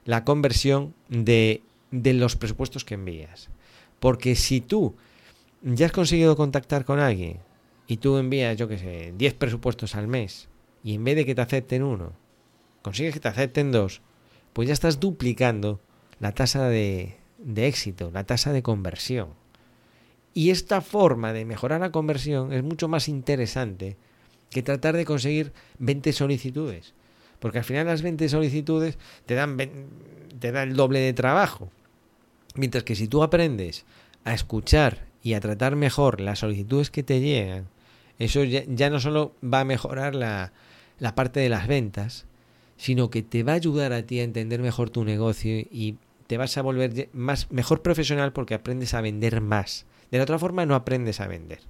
[0.05, 3.49] la conversión de, de los presupuestos que envías.
[4.01, 4.95] Porque si tú
[5.63, 7.39] ya has conseguido contactar con alguien
[7.87, 10.49] y tú envías, yo qué sé, 10 presupuestos al mes
[10.85, 12.13] y en vez de que te acepten uno,
[12.83, 14.03] consigues que te acepten dos,
[14.53, 15.81] pues ya estás duplicando
[16.21, 19.31] la tasa de, de éxito, la tasa de conversión.
[20.35, 23.97] Y esta forma de mejorar la conversión es mucho más interesante
[24.51, 26.95] que tratar de conseguir 20 solicitudes.
[27.39, 29.57] Porque al final las 20 solicitudes te dan,
[30.39, 31.71] te dan el doble de trabajo.
[32.55, 33.85] Mientras que si tú aprendes
[34.25, 37.69] a escuchar y a tratar mejor las solicitudes que te llegan,
[38.19, 40.53] eso ya, no solo va a mejorar la,
[40.99, 42.25] la, parte de las ventas,
[42.79, 46.39] sino que te va a ayudar a ti a entender mejor tu negocio y te
[46.39, 49.85] vas a volver más, mejor profesional porque aprendes a vender más.
[50.11, 51.61] De la otra forma no aprendes a vender.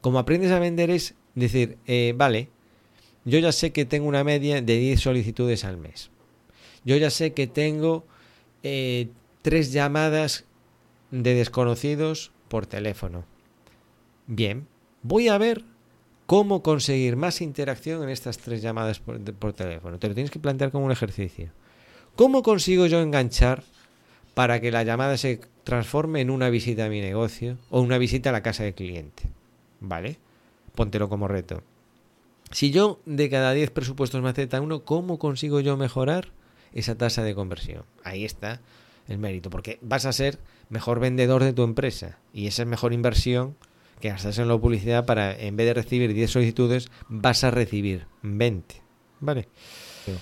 [0.00, 2.48] Como aprendes a vender es decir, eh, vale,
[3.24, 6.10] yo ya sé que tengo una media de 10 solicitudes al mes.
[6.84, 8.04] Yo ya sé que tengo
[8.62, 9.08] eh,
[9.42, 10.44] tres llamadas
[11.10, 13.24] de desconocidos por teléfono.
[14.26, 14.66] Bien,
[15.02, 15.64] voy a ver
[16.26, 19.98] cómo conseguir más interacción en estas tres llamadas por, teléfono.
[19.98, 21.50] Te lo tienes que plantear como un ejercicio.
[22.16, 23.62] ¿Cómo consigo yo enganchar
[24.34, 28.30] para que la llamada se transforme en una visita a mi negocio o una visita
[28.30, 29.24] a la casa del cliente?
[29.80, 30.18] ¿Vale?
[30.76, 31.64] Póntelo como reto.
[32.52, 36.28] Si yo de cada 10 presupuestos me acepta uno, ¿cómo consigo yo mejorar
[36.72, 37.82] esa tasa de conversión?
[38.04, 38.60] Ahí está
[39.08, 42.92] el mérito, porque vas a ser mejor vendedor de tu empresa y esa es mejor
[42.92, 43.56] inversión
[44.00, 48.06] que gastas en la publicidad para, en vez de recibir 10 solicitudes, vas a recibir
[48.22, 48.82] 20.
[49.20, 49.48] ¿Vale?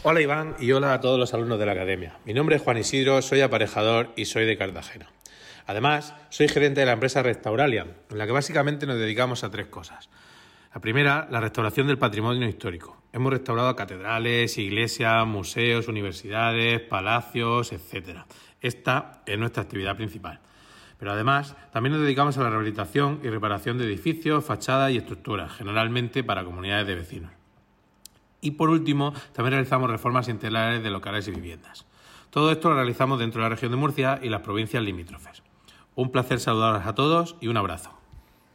[0.02, 2.18] Hola Iván y hola a todos los alumnos de la academia.
[2.24, 5.10] Mi nombre es Juan Isidro, soy aparejador y soy de Cartagena.
[5.66, 9.66] Además, soy gerente de la empresa Restauralia, en la que básicamente nos dedicamos a tres
[9.66, 10.08] cosas.
[10.74, 12.96] La primera, la restauración del patrimonio histórico.
[13.12, 18.22] Hemos restaurado catedrales, iglesias, museos, universidades, palacios, etc.
[18.60, 20.40] Esta es nuestra actividad principal.
[20.98, 25.52] Pero además, también nos dedicamos a la rehabilitación y reparación de edificios, fachadas y estructuras,
[25.52, 27.30] generalmente para comunidades de vecinos.
[28.40, 31.86] Y por último, también realizamos reformas integrales de locales y viviendas.
[32.30, 35.44] Todo esto lo realizamos dentro de la región de Murcia y las provincias limítrofes.
[35.94, 38.03] Un placer saludarles a todos y un abrazo.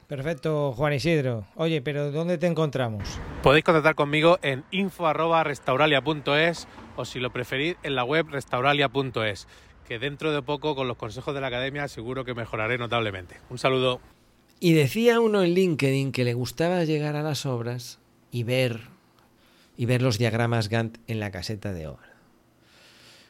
[0.10, 1.46] Perfecto, Juan Isidro.
[1.56, 3.20] Oye, pero ¿dónde te encontramos?
[3.44, 9.48] Podéis contactar conmigo en info.restauralia.es o si lo preferís en la web restauralia.es
[9.88, 13.36] que dentro de poco con los consejos de la academia seguro que mejoraré notablemente.
[13.52, 14.02] Un saludo.
[14.60, 18.00] Y decía uno en LinkedIn que le gustaba llegar a las obras
[18.32, 18.80] y ver
[19.78, 22.16] y ver los diagramas Gantt en la caseta de obra.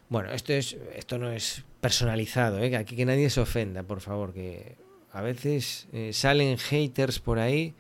[0.08, 2.74] Bueno, esto es esto no es personalizado, ¿eh?
[2.78, 4.78] aquí que nadie se ofenda, por favor, que
[5.12, 7.74] a veces eh, salen haters por ahí.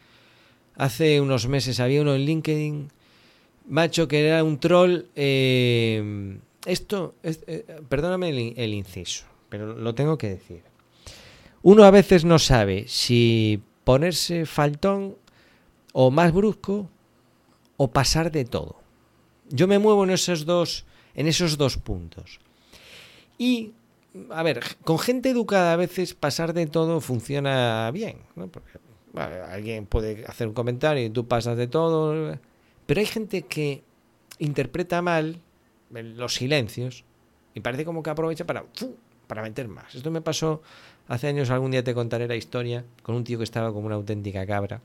[0.75, 2.89] Hace unos meses había uno en LinkedIn,
[3.67, 5.05] macho, que era un troll.
[5.15, 10.63] Eh, esto, eh, perdóname el, inciso, pero lo tengo que decir.
[11.61, 15.15] Uno a veces no sabe si ponerse faltón
[15.93, 16.89] o más brusco
[17.77, 18.77] o pasar de todo.
[19.49, 22.39] Yo me muevo en esos dos, en esos dos puntos.
[23.37, 23.73] Y,
[24.31, 28.17] a ver, con gente educada a veces pasar de todo funciona bien,
[28.51, 28.79] Porque
[29.13, 32.37] alguien puede hacer un comentario y tú pasas de todo,
[32.85, 33.83] pero hay gente que
[34.39, 35.39] interpreta mal
[35.91, 37.03] los silencios
[37.53, 38.65] y parece como que aprovecha para,
[39.27, 39.95] para meter más.
[39.95, 40.61] Esto me pasó
[41.07, 43.95] hace años, algún día te contaré la historia, con un tío que estaba como una
[43.95, 44.81] auténtica cabra,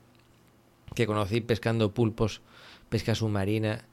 [0.93, 2.41] que conocí pescando pulpos,
[2.89, 3.85] pesca submarina,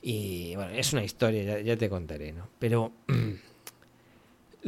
[0.00, 2.48] y bueno, es una historia, ya te contaré, ¿no?
[2.58, 2.92] Pero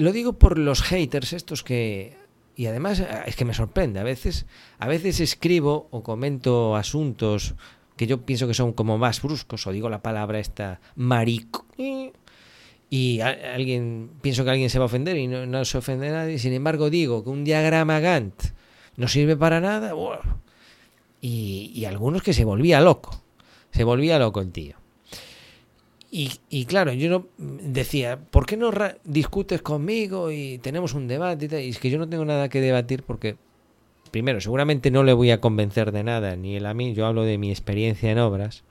[0.01, 2.17] lo digo por los haters estos que...
[2.57, 4.45] Y además es que me sorprende, a veces,
[4.79, 7.55] a veces escribo o comento asuntos
[7.97, 11.67] que yo pienso que son como más bruscos, o digo la palabra esta marico,
[12.91, 16.39] y alguien, pienso que alguien se va a ofender y no, se ofende a nadie,
[16.39, 18.43] sin embargo digo que un diagrama Gantt
[18.97, 19.95] no sirve para nada,
[21.21, 23.23] y, algunos que se volvía loco.
[23.71, 24.80] Se volvía loco el tío.
[26.11, 28.73] Y, y claro, yo no decía, ¿por qué no
[29.05, 31.63] discutes conmigo y tenemos un debate?
[31.63, 33.37] Y, es que yo no tengo nada que debatir porque,
[34.11, 37.23] primero, seguramente no le voy a convencer de nada, ni él a mí, yo hablo
[37.23, 38.65] de mi experiencia en obras.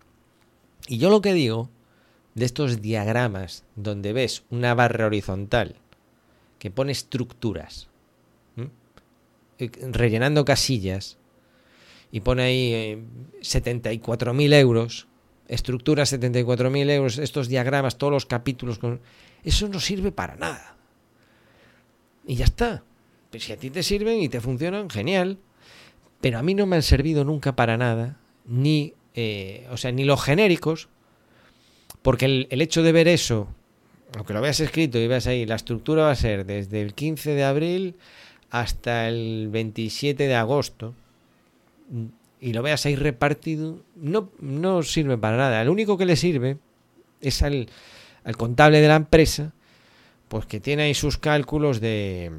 [0.88, 1.70] Y yo lo que digo
[2.36, 5.76] de estos diagramas donde ves una barra horizontal
[6.58, 7.90] que pone estructuras.
[9.60, 11.18] Eh, rellenando casillas,
[12.12, 13.04] y pone ahí eh,
[13.42, 15.08] 74.000 euros,
[15.50, 19.02] estructura 74.000 euros, estos diagramas, todos los capítulos, con...
[19.44, 20.78] eso no sirve para nada.
[22.26, 22.84] Y ya está.
[23.32, 25.40] Pues si a ti te sirven y te funcionan, genial.
[26.22, 30.04] Pero a mí no me han servido nunca para nada, ni, eh, o sea, ni
[30.04, 30.90] los genéricos,
[32.02, 33.48] porque el, el hecho de ver eso,
[34.16, 37.32] aunque lo veas escrito y veas ahí, la estructura va a ser desde el 15
[37.32, 37.96] de abril
[38.50, 40.94] hasta el 27 de agosto,
[42.42, 45.64] y lo veas ahí repartido, no, no sirve para nada.
[45.64, 46.58] Lo único que le sirve
[47.22, 47.68] es al,
[48.24, 49.54] al contable de la empresa,
[50.28, 52.32] pues que tiene ahí sus cálculos de,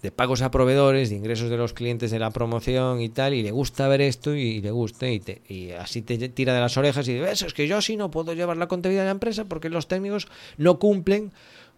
[0.00, 3.42] de pagos a proveedores, de ingresos de los clientes de la promoción y tal, y
[3.42, 6.76] le gusta ver esto y, le gusta y, te- y así te tira de las
[6.76, 9.44] orejas y dice, es que yo así no puedo llevar la contabilidad de la empresa
[9.44, 11.32] porque los técnicos no cumplen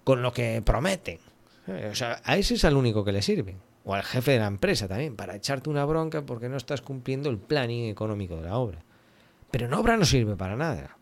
[0.04, 1.18] con lo que prometen.
[1.66, 3.56] Eh, O sea, a ese es al único que le sirven.
[3.88, 7.31] O al jefe de la empresa también, para echarte una bronca porque no estás cumpliendo
[7.31, 8.83] el planning económico de la obra.
[9.53, 10.99] Pero en obra no sirve para nada.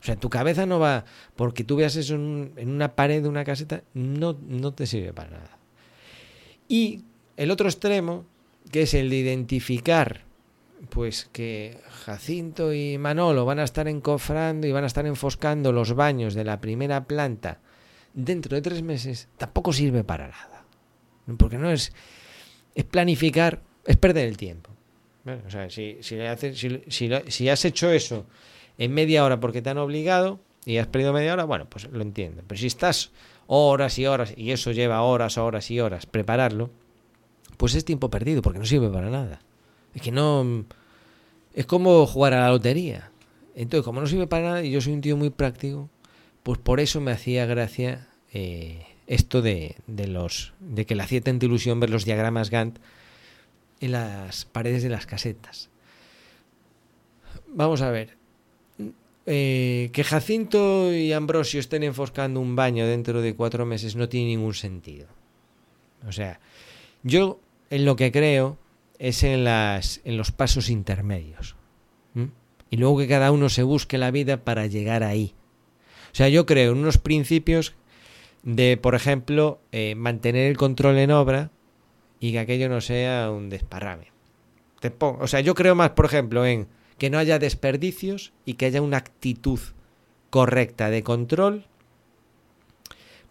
[0.00, 3.42] O sea, tu cabeza no va, porque tú veas eso en una pared de una
[3.42, 5.58] caseta, no, no te sirve para nada.
[6.68, 7.02] Y
[7.36, 8.24] el otro extremo,
[8.70, 10.20] que es el de identificar,
[10.90, 15.94] pues que Jacinto y Manolo van a estar encofrando y van a estar enfoscando los
[15.94, 17.58] baños de la primera planta
[18.12, 20.53] dentro de tres meses, tampoco sirve para nada.
[21.38, 21.92] Porque no es,
[22.74, 24.70] es planificar, es perder el tiempo.
[25.46, 28.26] O sea, si, si, le haces- si, si si has hecho eso
[28.76, 32.02] en media hora porque te han obligado y has perdido media hora, bueno, pues lo
[32.02, 32.42] entiendo.
[32.46, 33.10] Pero si estás
[33.46, 36.70] horas y horas y eso lleva horas, horas y horas prepararlo,
[37.56, 39.40] pues es tiempo perdido porque no sirve para nada.
[39.94, 40.64] Es que no...
[41.54, 43.10] Es como jugar a la lotería.
[43.54, 45.88] Entonces, como no sirve para nada y yo soy un tío muy práctico,
[46.42, 51.20] pues por eso me hacía gracia eh, esto de, de los de que le hacía
[51.20, 52.78] tanta ilusión ver los diagramas Gantt
[53.80, 55.70] en las paredes de las casetas.
[57.48, 58.16] Vamos a ver.
[59.26, 64.28] Eh, que Jacinto y Ambrosio estén enfoscando un baño dentro de cuatro meses no tiene
[64.28, 65.06] ningún sentido.
[66.06, 66.40] O sea,
[67.02, 67.40] yo
[67.70, 68.58] en lo que creo
[68.98, 71.56] es en, las, en los pasos intermedios.
[72.70, 75.34] Y luego que cada uno se busque la vida para llegar ahí.
[76.12, 77.74] O sea, yo creo en unos principios
[78.44, 81.50] de, por ejemplo, eh, mantener el control en obra
[82.20, 84.12] y que aquello no sea un desparrame.
[84.80, 88.54] Te pon- o sea, yo creo más, por ejemplo, en que no haya desperdicios y
[88.54, 89.58] que haya una actitud
[90.30, 91.64] correcta de control,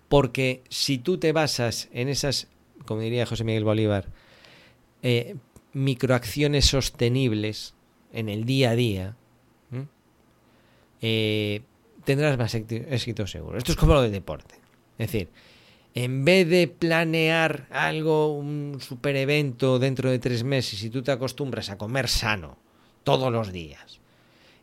[0.10, 2.48] porque si tú te basas en esas,
[2.86, 4.08] como diría José Miguel Bolívar,
[5.02, 5.36] eh,
[5.74, 7.74] microacciones sostenibles
[8.12, 9.16] en el día a día,
[11.02, 11.62] eh,
[12.06, 13.58] tendrás más éxito seguro.
[13.58, 14.56] Esto es como lo del deporte.
[15.04, 15.30] Es decir,
[15.96, 21.12] en vez de planear algo, un super evento dentro de tres meses, si tú te
[21.12, 22.58] acostumbras a comer sano
[23.04, 24.00] todos los días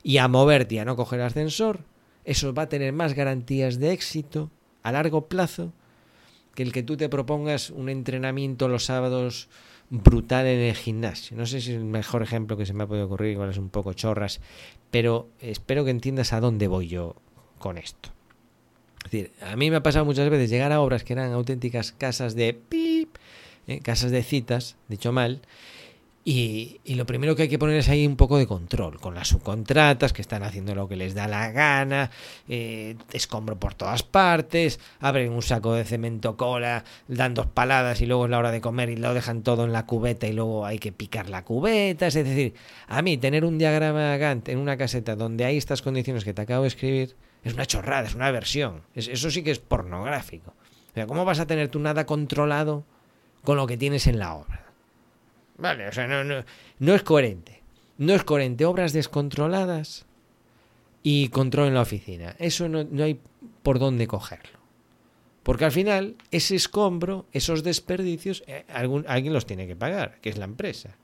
[0.02, 1.84] y a moverte y a no coger ascensor,
[2.24, 4.50] eso va a tener más garantías de éxito
[4.82, 5.72] a largo plazo
[6.54, 9.48] que el que tú te propongas un entrenamiento los sábados
[9.90, 11.36] brutal en el gimnasio.
[11.36, 13.58] No sé si es el mejor ejemplo que se me ha podido ocurrir, igual es
[13.58, 14.40] un poco chorras,
[14.90, 17.16] pero espero que entiendas a dónde voy yo
[17.58, 18.10] con esto.
[19.04, 21.92] Es decir, a mí me ha pasado muchas veces llegar a obras que eran auténticas
[21.92, 23.16] casas de pip,
[23.66, 25.40] eh, casas de citas, dicho mal,
[26.22, 29.28] y, lo primero que hay que poner es ahí un poco de control con las
[29.28, 32.10] subcontratas que están haciendo lo que les da la gana,
[32.46, 38.06] eh, escombro por todas partes, abren un saco de cemento cola, dan dos paladas y
[38.06, 40.66] luego es la hora de comer y lo dejan todo en la cubeta y luego
[40.66, 42.06] hay que picar la cubeta.
[42.06, 42.54] Es decir,
[42.86, 46.42] a mí tener un diagrama Gantt en una caseta donde hay estas condiciones que te
[46.42, 48.82] acabo de escribir es una chorrada, es una versión.
[48.94, 50.54] eso sí que es pornográfico.
[50.90, 52.84] O sea, ¿cómo vas a tener tú nada controlado
[53.44, 54.66] con lo que tienes en la obra?
[55.56, 56.44] Vale, o sea, no, no,
[56.78, 57.62] no es coherente.
[57.98, 58.64] No es coherente.
[58.64, 60.06] Obras descontroladas
[61.02, 62.34] y control en la oficina.
[62.38, 63.20] Eso no, no hay
[63.62, 64.58] por dónde cogerlo.
[65.42, 70.28] Porque al final, ese escombro, esos desperdicios, eh, algún, alguien los tiene que pagar, que
[70.28, 70.96] es la empresa.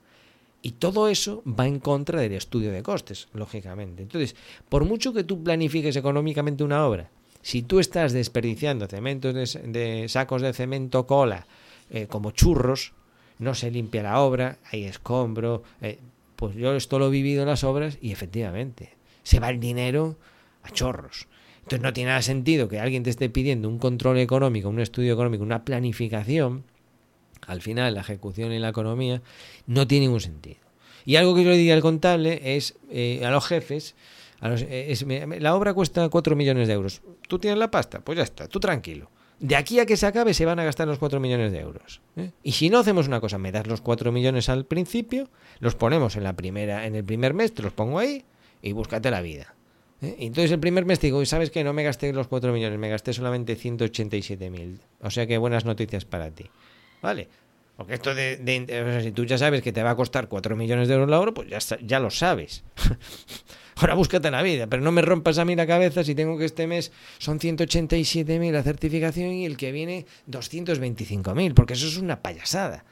[0.61, 4.01] Y todo eso va en contra del estudio de costes, lógicamente.
[4.03, 4.35] Entonces,
[4.69, 7.09] por mucho que tú planifiques económicamente una obra,
[7.41, 11.45] si tú estás desperdiciando cementos de, sacos de cemento cola
[11.89, 12.93] eh, como churros,
[13.39, 15.63] no se limpia la obra, hay escombro.
[15.81, 15.99] Eh,
[16.35, 18.91] pues yo esto lo he vivido en las obras y efectivamente,
[19.23, 20.17] se va el dinero
[20.63, 21.27] a chorros.
[21.57, 25.13] Entonces no tiene nada sentido que alguien te esté pidiendo un control económico, un estudio
[25.13, 26.63] económico, una planificación.
[27.47, 29.21] Al final, la ejecución y la economía
[29.65, 30.59] no tiene ningún sentido.
[31.05, 33.95] Y algo que yo le diría al contable es eh, a los jefes,
[34.39, 37.01] a los- eh, es, "Mira, la obra cuesta 4 millones de euros.
[37.27, 38.01] ¿Tú tienes la pasta?
[38.01, 39.09] Pues ya está, tú tranquilo.
[39.39, 42.01] De aquí a que se acabe se van a gastar los 4 millones de euros.
[42.17, 42.31] ¿eh?
[42.43, 45.29] Y si no hacemos una cosa, me das los 4 millones al principio,
[45.59, 48.25] los ponemos en la primera, en el primer mes, te los pongo ahí
[48.63, 49.53] y búscate la vida.
[50.01, 50.15] ¿eh?
[50.19, 51.63] Entonces el primer mes digo, ¿sabes qué?
[51.63, 54.79] No me gasté los 4 millones, me gasté solamente 187.000.
[55.01, 56.45] O sea que buenas noticias para ti.
[57.07, 57.29] ¿Vale?
[57.77, 60.95] Porque esto de, si tú ya sabes que te va a costar 4 millones de
[60.95, 62.65] euros la obra, pues ya, ya lo sabes.
[63.77, 66.43] Ahora búscate la vida, pero no me rompas a mí la cabeza si tengo que
[66.43, 72.19] este mes son 187.000 la certificación y el que viene 225.000, porque eso es una
[72.21, 72.83] payasada.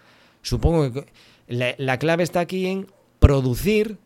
[0.44, 1.06] Supongo que
[1.50, 2.88] la, la clave está aquí en
[3.20, 3.98] producir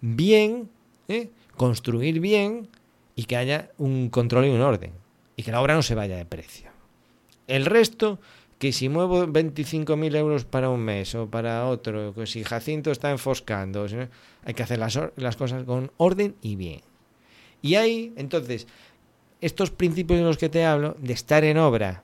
[0.00, 0.70] bien,
[1.08, 1.30] ¿eh?
[1.56, 2.68] construir bien
[3.16, 4.92] y que haya un control y un orden.
[5.34, 6.70] Y que la obra no se vaya de precio.
[7.48, 8.20] El resto,
[8.58, 13.10] que si muevo 25.000 euros para un mes o para otro, que si Jacinto está
[13.10, 13.86] enfoscando,
[14.44, 16.80] hay que hacer las, las cosas con orden y bien.
[17.62, 18.66] Y ahí, entonces,
[19.40, 22.02] estos principios de los que te hablo, de estar en obra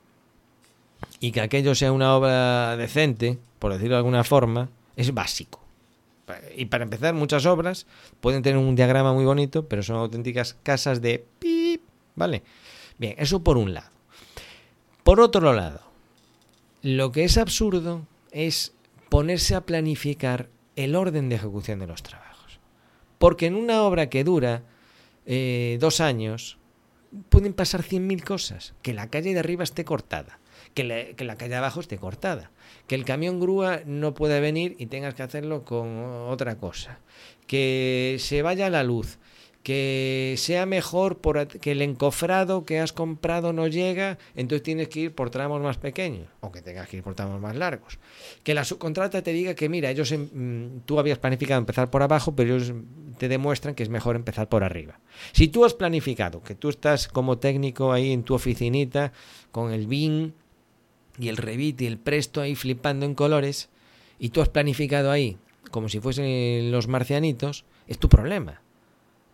[1.19, 5.61] y que aquello sea una obra decente, por decirlo de alguna forma, es básico.
[6.55, 7.85] Y para empezar, muchas obras
[8.19, 11.81] pueden tener un diagrama muy bonito, pero son auténticas casas de pip,
[12.15, 12.43] ¿vale?
[12.97, 13.89] Bien, eso por un lado.
[15.03, 15.81] Por otro lado,
[16.85, 18.75] lo que es absurdo es
[19.09, 22.59] ponerse a planificar el orden de ejecución de los trabajos.
[23.17, 24.61] Porque en una obra que dura
[25.25, 26.59] eh, dos años,
[27.29, 28.75] pueden pasar 100.000 cosas.
[28.83, 30.37] Que la calle de arriba esté cortada,
[30.75, 32.51] que la, que la calle de abajo esté cortada,
[32.85, 36.99] que el camión grúa no pueda venir y tengas que hacerlo con otra cosa,
[37.47, 39.17] que se vaya la luz,
[39.65, 44.99] que sea mejor por que el encofrado que has comprado no llega, entonces tienes que
[44.99, 47.97] ir por tramos más pequeños o que tengas que ir por tramos más largos.
[48.43, 52.35] Que la subcontrata te diga que mira, ellos mm, tú habías planificado empezar por abajo,
[52.35, 52.73] pero ellos
[53.17, 54.99] te demuestran que es mejor empezar por arriba.
[55.31, 59.13] Si tú has planificado que tú estás como técnico ahí en tu oficinita
[59.51, 60.33] con el BIM
[61.17, 63.69] y el Revit y el Presto ahí flipando en colores
[64.19, 65.39] y tú has planificado ahí
[65.71, 68.61] como si fuesen los marcianitos, es tu problema.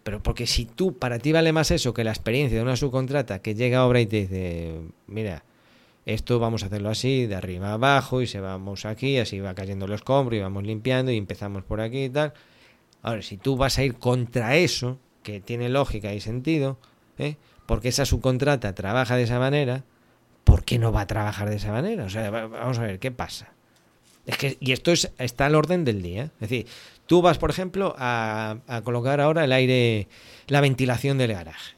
[0.03, 3.39] Pero porque si tú, para ti vale más eso que la experiencia de una subcontrata
[3.41, 5.43] que llega a obra y te dice, mira,
[6.05, 9.53] esto vamos a hacerlo así, de arriba a abajo, y se vamos aquí, así va
[9.53, 12.33] cayendo el escombro, y vamos limpiando, y empezamos por aquí y tal.
[13.03, 16.79] Ahora, si tú vas a ir contra eso, que tiene lógica y sentido,
[17.19, 17.35] ¿eh?
[17.67, 19.83] porque esa subcontrata trabaja de esa manera,
[20.43, 22.05] ¿por qué no va a trabajar de esa manera?
[22.05, 23.49] O sea, va- vamos a ver, ¿qué pasa?
[24.25, 26.25] Es que, y esto es, está al orden del día.
[26.41, 26.67] Es decir,
[27.11, 28.55] tú vas, por ejemplo, a,
[28.85, 30.07] colocar ahora el aire,
[30.47, 31.75] la ventilación del garaje.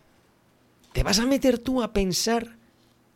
[0.91, 2.55] ¿Te vas a meter tú a pensar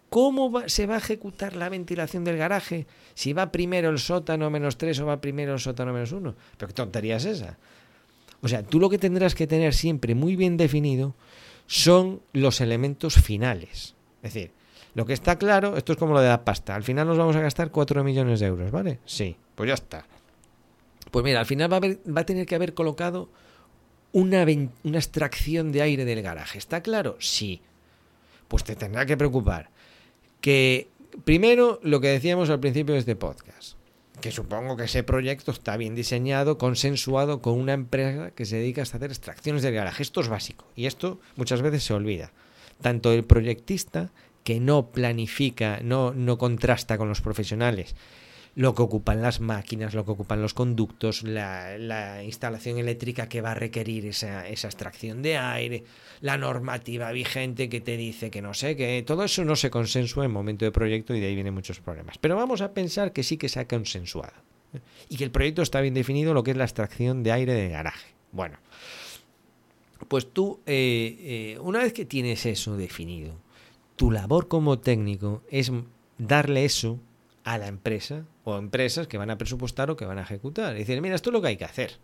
[0.09, 2.87] cómo se va a ejecutar la ventilación del garaje?
[3.13, 6.33] Si va primero el sótano menos 3 o va primero el sótano menos 1.
[6.57, 7.59] Pero qué tontería es esa.
[8.41, 11.13] O sea, tú lo que tendrás que tener siempre muy bien definido
[11.67, 13.93] son los elementos finales.
[14.23, 14.53] Es decir,
[14.95, 16.73] lo que está claro, esto es como lo de la pasta.
[16.73, 19.01] Al final nos vamos a gastar 4 millones de euros, ¿vale?
[19.05, 20.03] Sí, pues ya está.
[21.17, 23.27] Pues mira, al final va a, haber- va a tener que haber colocado
[24.11, 26.59] una, extracción de aire del garaje.
[26.59, 27.17] ¿Está claro?
[27.19, 27.59] Sí.
[28.47, 29.71] Pues te tendrá que preocupar.
[30.41, 30.89] Que
[31.25, 33.79] primero lo que decíamos al principio de este podcast,
[34.21, 38.81] que supongo que ese proyecto está bien diseñado, consensuado con una empresa que se dedica
[38.81, 40.03] a hacer extracciones del garaje.
[40.03, 42.31] Esto es básico y esto muchas veces se olvida.
[42.79, 44.11] Tanto el proyectista
[44.43, 47.95] que no planifica, no contrasta con los profesionales
[48.57, 53.39] lo que ocupan las máquinas, lo que ocupan los conductos, la, la instalación eléctrica que
[53.39, 55.83] va a requerir esa, esa extracción de aire,
[56.21, 60.25] la normativa vigente que te dice que no sé, que todo eso no se consensúa
[60.25, 62.17] en momento de proyecto y de ahí vienen muchos problemas.
[62.17, 64.33] Pero vamos a pensar que sí que se ha consensuado
[64.73, 64.79] ¿eh?
[65.07, 67.69] y que el proyecto está bien definido lo que es la extracción de aire de
[67.69, 68.15] garaje.
[68.31, 68.57] Bueno,
[70.07, 73.35] pues tú, eh, eh, una vez que tienes eso definido,
[73.95, 75.71] tu labor como técnico es
[76.17, 76.99] darle eso
[77.47, 80.75] a la empresa o empresas que van a presupuestar o que van a ejecutar.
[80.75, 81.97] Y decir, mira, esto es lo que hay que hacer.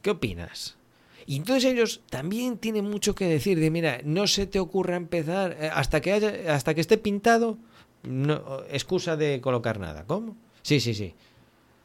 [0.00, 0.76] ¿Qué opinas?
[1.26, 5.56] Y entonces ellos también tienen mucho que decir de, mira, no se te ocurra empezar
[5.60, 7.58] eh, hasta que haya, hasta que esté pintado,
[8.02, 10.04] no, excusa de colocar nada.
[10.06, 10.36] ¿Cómo?
[10.62, 11.14] Sí, sí, sí.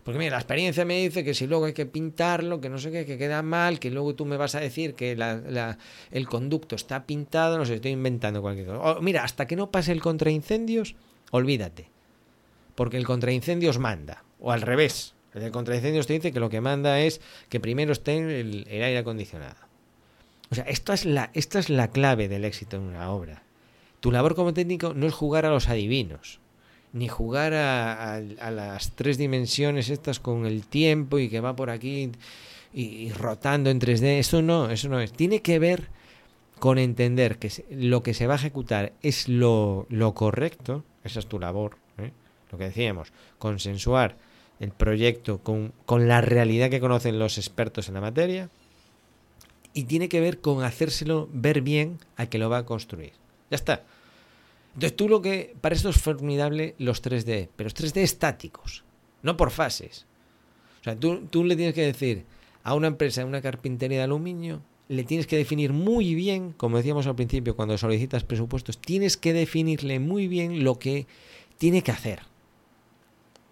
[0.06, 2.90] Porque mira, la experiencia me dice que si luego hay que pintarlo, que no sé
[2.90, 5.78] qué, que queda mal, que luego tú me vas a decir que la- la-
[6.12, 8.80] el conducto está pintado, no sé, estoy inventando cualquier cosa.
[8.80, 10.96] O, mira, hasta que no pase el contraincendios,
[11.32, 11.90] olvídate.
[12.76, 14.24] Porque el contraincendios manda.
[14.40, 15.16] O al revés.
[15.36, 17.20] El de contraincendios te dice que lo que manda es
[17.50, 19.58] que primero esté el, aire acondicionado.
[20.50, 23.44] O sea, esta es, la, esta es la clave del éxito en una obra.
[24.00, 26.40] Tu labor como técnico no es jugar a los adivinos,
[26.94, 32.12] ni jugar a, las tres dimensiones estas con el tiempo y que va por aquí
[32.74, 34.20] y, rotando en 3D.
[34.20, 35.12] Eso no, eso no es.
[35.12, 35.90] Tiene que ver
[36.60, 41.28] con entender que lo que se va a ejecutar es lo, lo correcto, esa es
[41.28, 41.78] tu labor.
[42.52, 44.18] Lo que decíamos, consensuar
[44.60, 48.50] el proyecto con, con la realidad que conocen los expertos en la materia
[49.74, 53.12] y tiene que ver con hacérselo ver bien al que lo va a construir.
[53.52, 53.84] Ya está.
[54.74, 55.56] Entonces tú lo que...
[55.60, 58.84] Para esto es formidable los 3D, pero los 3D estáticos,
[59.22, 60.06] no por fases.
[60.82, 62.26] O sea, tú, tú le tienes que decir
[62.64, 67.08] a una empresa, una carpintería de aluminio, le tienes que definir muy bien, como decíamos
[67.08, 71.08] al principio, cuando solicitas presupuestos, tienes que definirle muy bien lo que
[71.58, 72.22] tiene que hacer.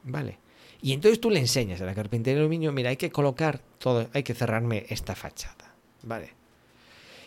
[0.04, 0.39] ¿Vale?
[0.82, 4.10] Y entonces tú le enseñas a la carpintería de aluminio, mira, hay que colocar todo,
[4.14, 5.74] hay que cerrarme esta fachada.
[6.04, 6.32] ¿Vale?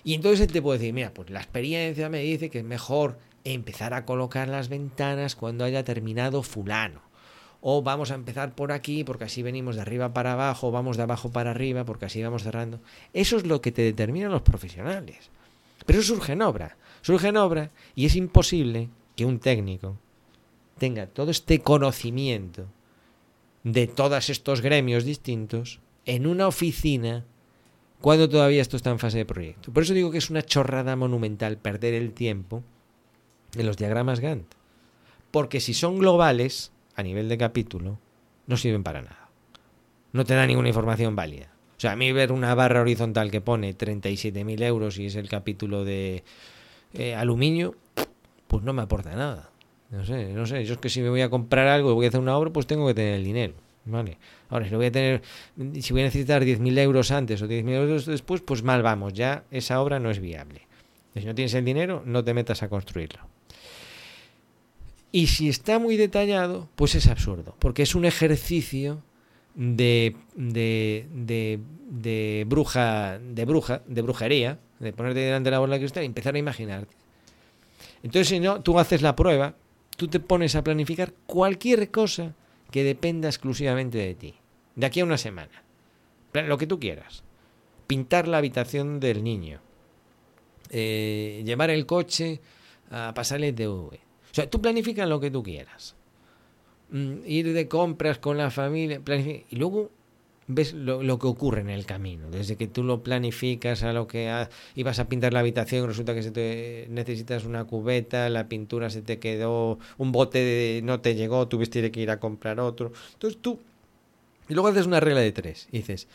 [0.05, 3.19] Y entonces él te puede decir, mira, pues la experiencia me dice que es mejor
[3.45, 7.01] empezar a colocar las ventanas cuando haya terminado fulano.
[7.61, 11.05] O vamos a empezar por aquí porque así venimos de arriba para abajo, vamos de
[11.05, 12.79] abajo para arriba porque así vamos cerrando.
[13.13, 15.31] Eso es lo que te determinan los profesionales.
[15.87, 16.77] Pero eso surge en obra.
[17.03, 19.97] Surge en obra y es imposible que un técnico
[20.79, 22.67] tenga todo este conocimiento
[23.65, 27.25] de todos estos gremios distintos en una oficina
[28.01, 29.73] cuando todavía esto está en fase de proyecto.
[29.73, 32.63] Por eso digo que es una chorrada monumental perder el tiempo
[33.57, 34.55] en los diagramas Gantt.
[35.31, 37.99] Porque si son globales, a nivel de capítulo,
[38.47, 39.31] no sirven para nada.
[40.13, 41.53] No te da ninguna información válida.
[41.77, 45.29] O sea, a mí ver una barra horizontal que pone 37.000 euros y es el
[45.29, 46.25] capítulo de
[46.95, 47.75] eh, aluminio,
[48.47, 49.51] pues no me aporta nada.
[49.91, 50.65] No sé, no sé.
[50.65, 52.51] Yo es que si me voy a comprar algo y voy a hacer una obra,
[52.51, 53.55] pues tengo que tener el dinero.
[53.85, 54.19] Vale.
[54.49, 55.23] Ahora, si lo voy a tener,
[55.81, 59.45] si voy a necesitar 10.000 euros antes o 10.000 euros después, pues mal vamos, ya
[59.51, 60.63] esa obra no es viable.
[61.15, 63.21] Si no tienes el dinero, no te metas a construirlo.
[65.13, 69.03] Y si está muy detallado, pues es absurdo, porque es un ejercicio
[69.55, 75.77] de, de, de, de bruja, de bruja, de brujería, de ponerte delante de la bola
[75.77, 76.95] de cristal y empezar a imaginarte.
[78.03, 79.55] Entonces, si no, tú haces la prueba,
[79.97, 82.35] tú te pones a planificar cualquier cosa
[82.71, 84.35] que dependa exclusivamente de ti.
[84.75, 85.63] De aquí a una semana.
[86.33, 87.25] Lo que tú quieras.
[87.87, 89.61] Pintar la habitación del niño.
[90.71, 92.41] Eh, llevar el coche
[92.91, 93.95] a pasarle el DV.
[93.95, 95.95] O sea, tú planificas lo que tú quieras.
[96.91, 99.01] Mm, ir de compras con la familia.
[99.49, 99.91] Y luego
[100.49, 102.31] ves lo, que ocurre en el camino.
[102.31, 106.23] Desde que tú lo planificas a lo que ibas a pintar la habitación, resulta que
[106.23, 111.15] se te, necesitas una cubeta, la pintura se te quedó, un bote de, no te
[111.15, 112.93] llegó, tuviste que ir a comprar otro.
[113.15, 113.59] Entonces tú,
[114.49, 115.69] y luego haces una regla de tres.
[115.73, 116.07] Y dices,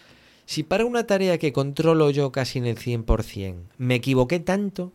[0.46, 4.94] si para una tarea que controlo yo casi en el 100%, me equivoqué tanto,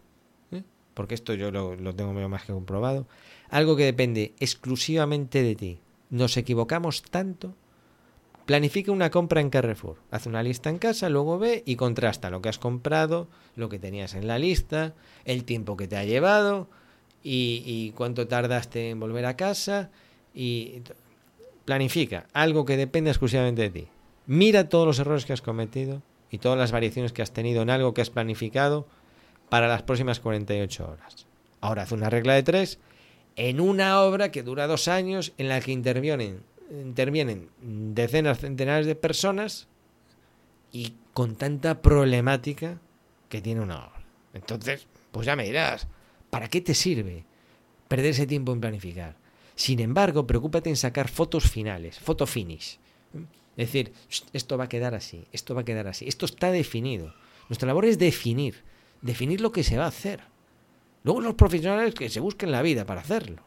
[0.53, 0.63] ¿eh?
[0.95, 3.07] porque esto yo lo, lo tengo más que comprobado,
[3.51, 5.79] algo que depende exclusivamente de ti,
[6.11, 7.55] nos equivocamos tanto,
[8.47, 9.97] Planifica una compra en Carrefour.
[10.13, 13.27] Haz una lista en casa, luego ve y contrasta lo que has comprado,
[13.57, 14.95] lo que tenías en la lista,
[15.25, 16.69] el tiempo que te ha llevado
[17.25, 19.91] y, cuánto tardaste en volver a casa.
[20.33, 20.83] Y
[21.65, 23.89] planifica algo que depende exclusivamente de ti.
[24.27, 27.71] Mira todos los errores que has cometido y todas las variaciones que has tenido en
[27.71, 28.87] algo que has planificado
[29.49, 31.27] para las próximas 48 horas.
[31.61, 32.79] Ahora haz una regla de tres
[33.35, 38.95] en una obra que dura dos años en la que intervienen intervienen decenas, centenares de
[38.95, 39.69] personas
[40.73, 42.81] y con tanta problemática
[43.29, 44.05] que tiene una obra.
[44.35, 45.89] Entonces, pues ya me dirás,
[46.31, 47.25] ¿para qué te sirve
[47.89, 49.17] perder ese tiempo en planificar?
[49.55, 52.79] Sin embargo, preocúpate en sacar fotos finales, foto finish.
[53.57, 53.95] Es decir,
[54.35, 57.15] esto va a quedar así, esto va a quedar así, esto está definido.
[57.49, 58.63] Nuestra labor es definir,
[59.01, 60.21] definir lo que se va a hacer.
[61.05, 63.43] Luego los profesionales que se busquen la vida para hacerlo.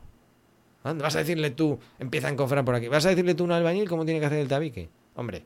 [0.83, 2.87] ¿Vas a decirle tú, empiezan a cofrar por aquí?
[2.87, 4.89] ¿Vas a decirle tú a un albañil cómo tiene que hacer el tabique?
[5.15, 5.43] Hombre,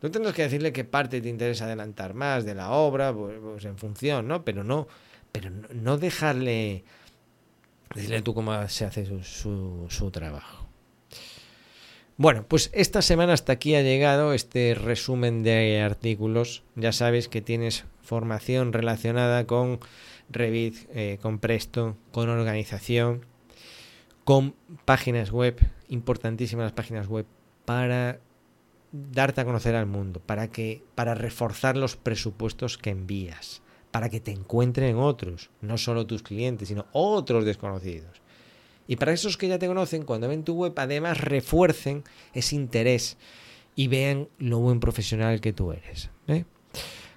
[0.00, 3.64] tú tendrás que decirle qué parte te interesa adelantar más de la obra, pues, pues
[3.64, 4.44] en función, ¿no?
[4.44, 4.86] Pero no,
[5.32, 6.84] pero no dejarle,
[7.94, 10.68] decirle tú cómo se hace su, trabajo.
[12.16, 16.62] Bueno, pues esta semana hasta aquí ha llegado este resumen de artículos.
[16.76, 19.80] Ya sabes que tienes formación relacionada con
[20.30, 23.26] Revit, eh, con Presto, con organización
[24.24, 24.54] con
[24.84, 25.56] páginas web,
[25.88, 27.26] importantísimas las páginas web,
[27.64, 28.20] para
[28.92, 34.20] darte a conocer al mundo, para que para reforzar los presupuestos que envías, para que
[34.20, 38.22] te encuentren otros, no solo tus clientes, sino otros desconocidos.
[38.86, 42.04] Y para esos que ya te conocen, cuando ven tu web, además refuercen
[42.34, 43.16] ese interés
[43.74, 46.10] y vean lo buen profesional que tú eres.
[46.28, 46.44] ¿eh?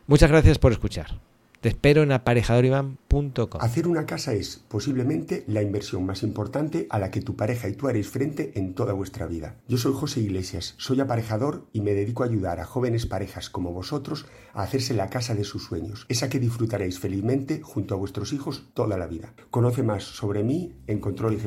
[0.07, 1.19] Muchas gracias por escuchar.
[1.61, 3.61] Te espero en aparejadoriván.com.
[3.61, 7.73] Hacer una casa es posiblemente la inversión más importante a la que tu pareja y
[7.73, 9.55] tú haréis frente en toda vuestra vida.
[9.67, 13.73] Yo soy José Iglesias, soy aparejador y me dedico a ayudar a jóvenes parejas como
[13.73, 18.33] vosotros a hacerse la casa de sus sueños, esa que disfrutaréis felizmente junto a vuestros
[18.33, 19.33] hijos toda la vida.
[19.49, 21.37] Conoce más sobre mí en control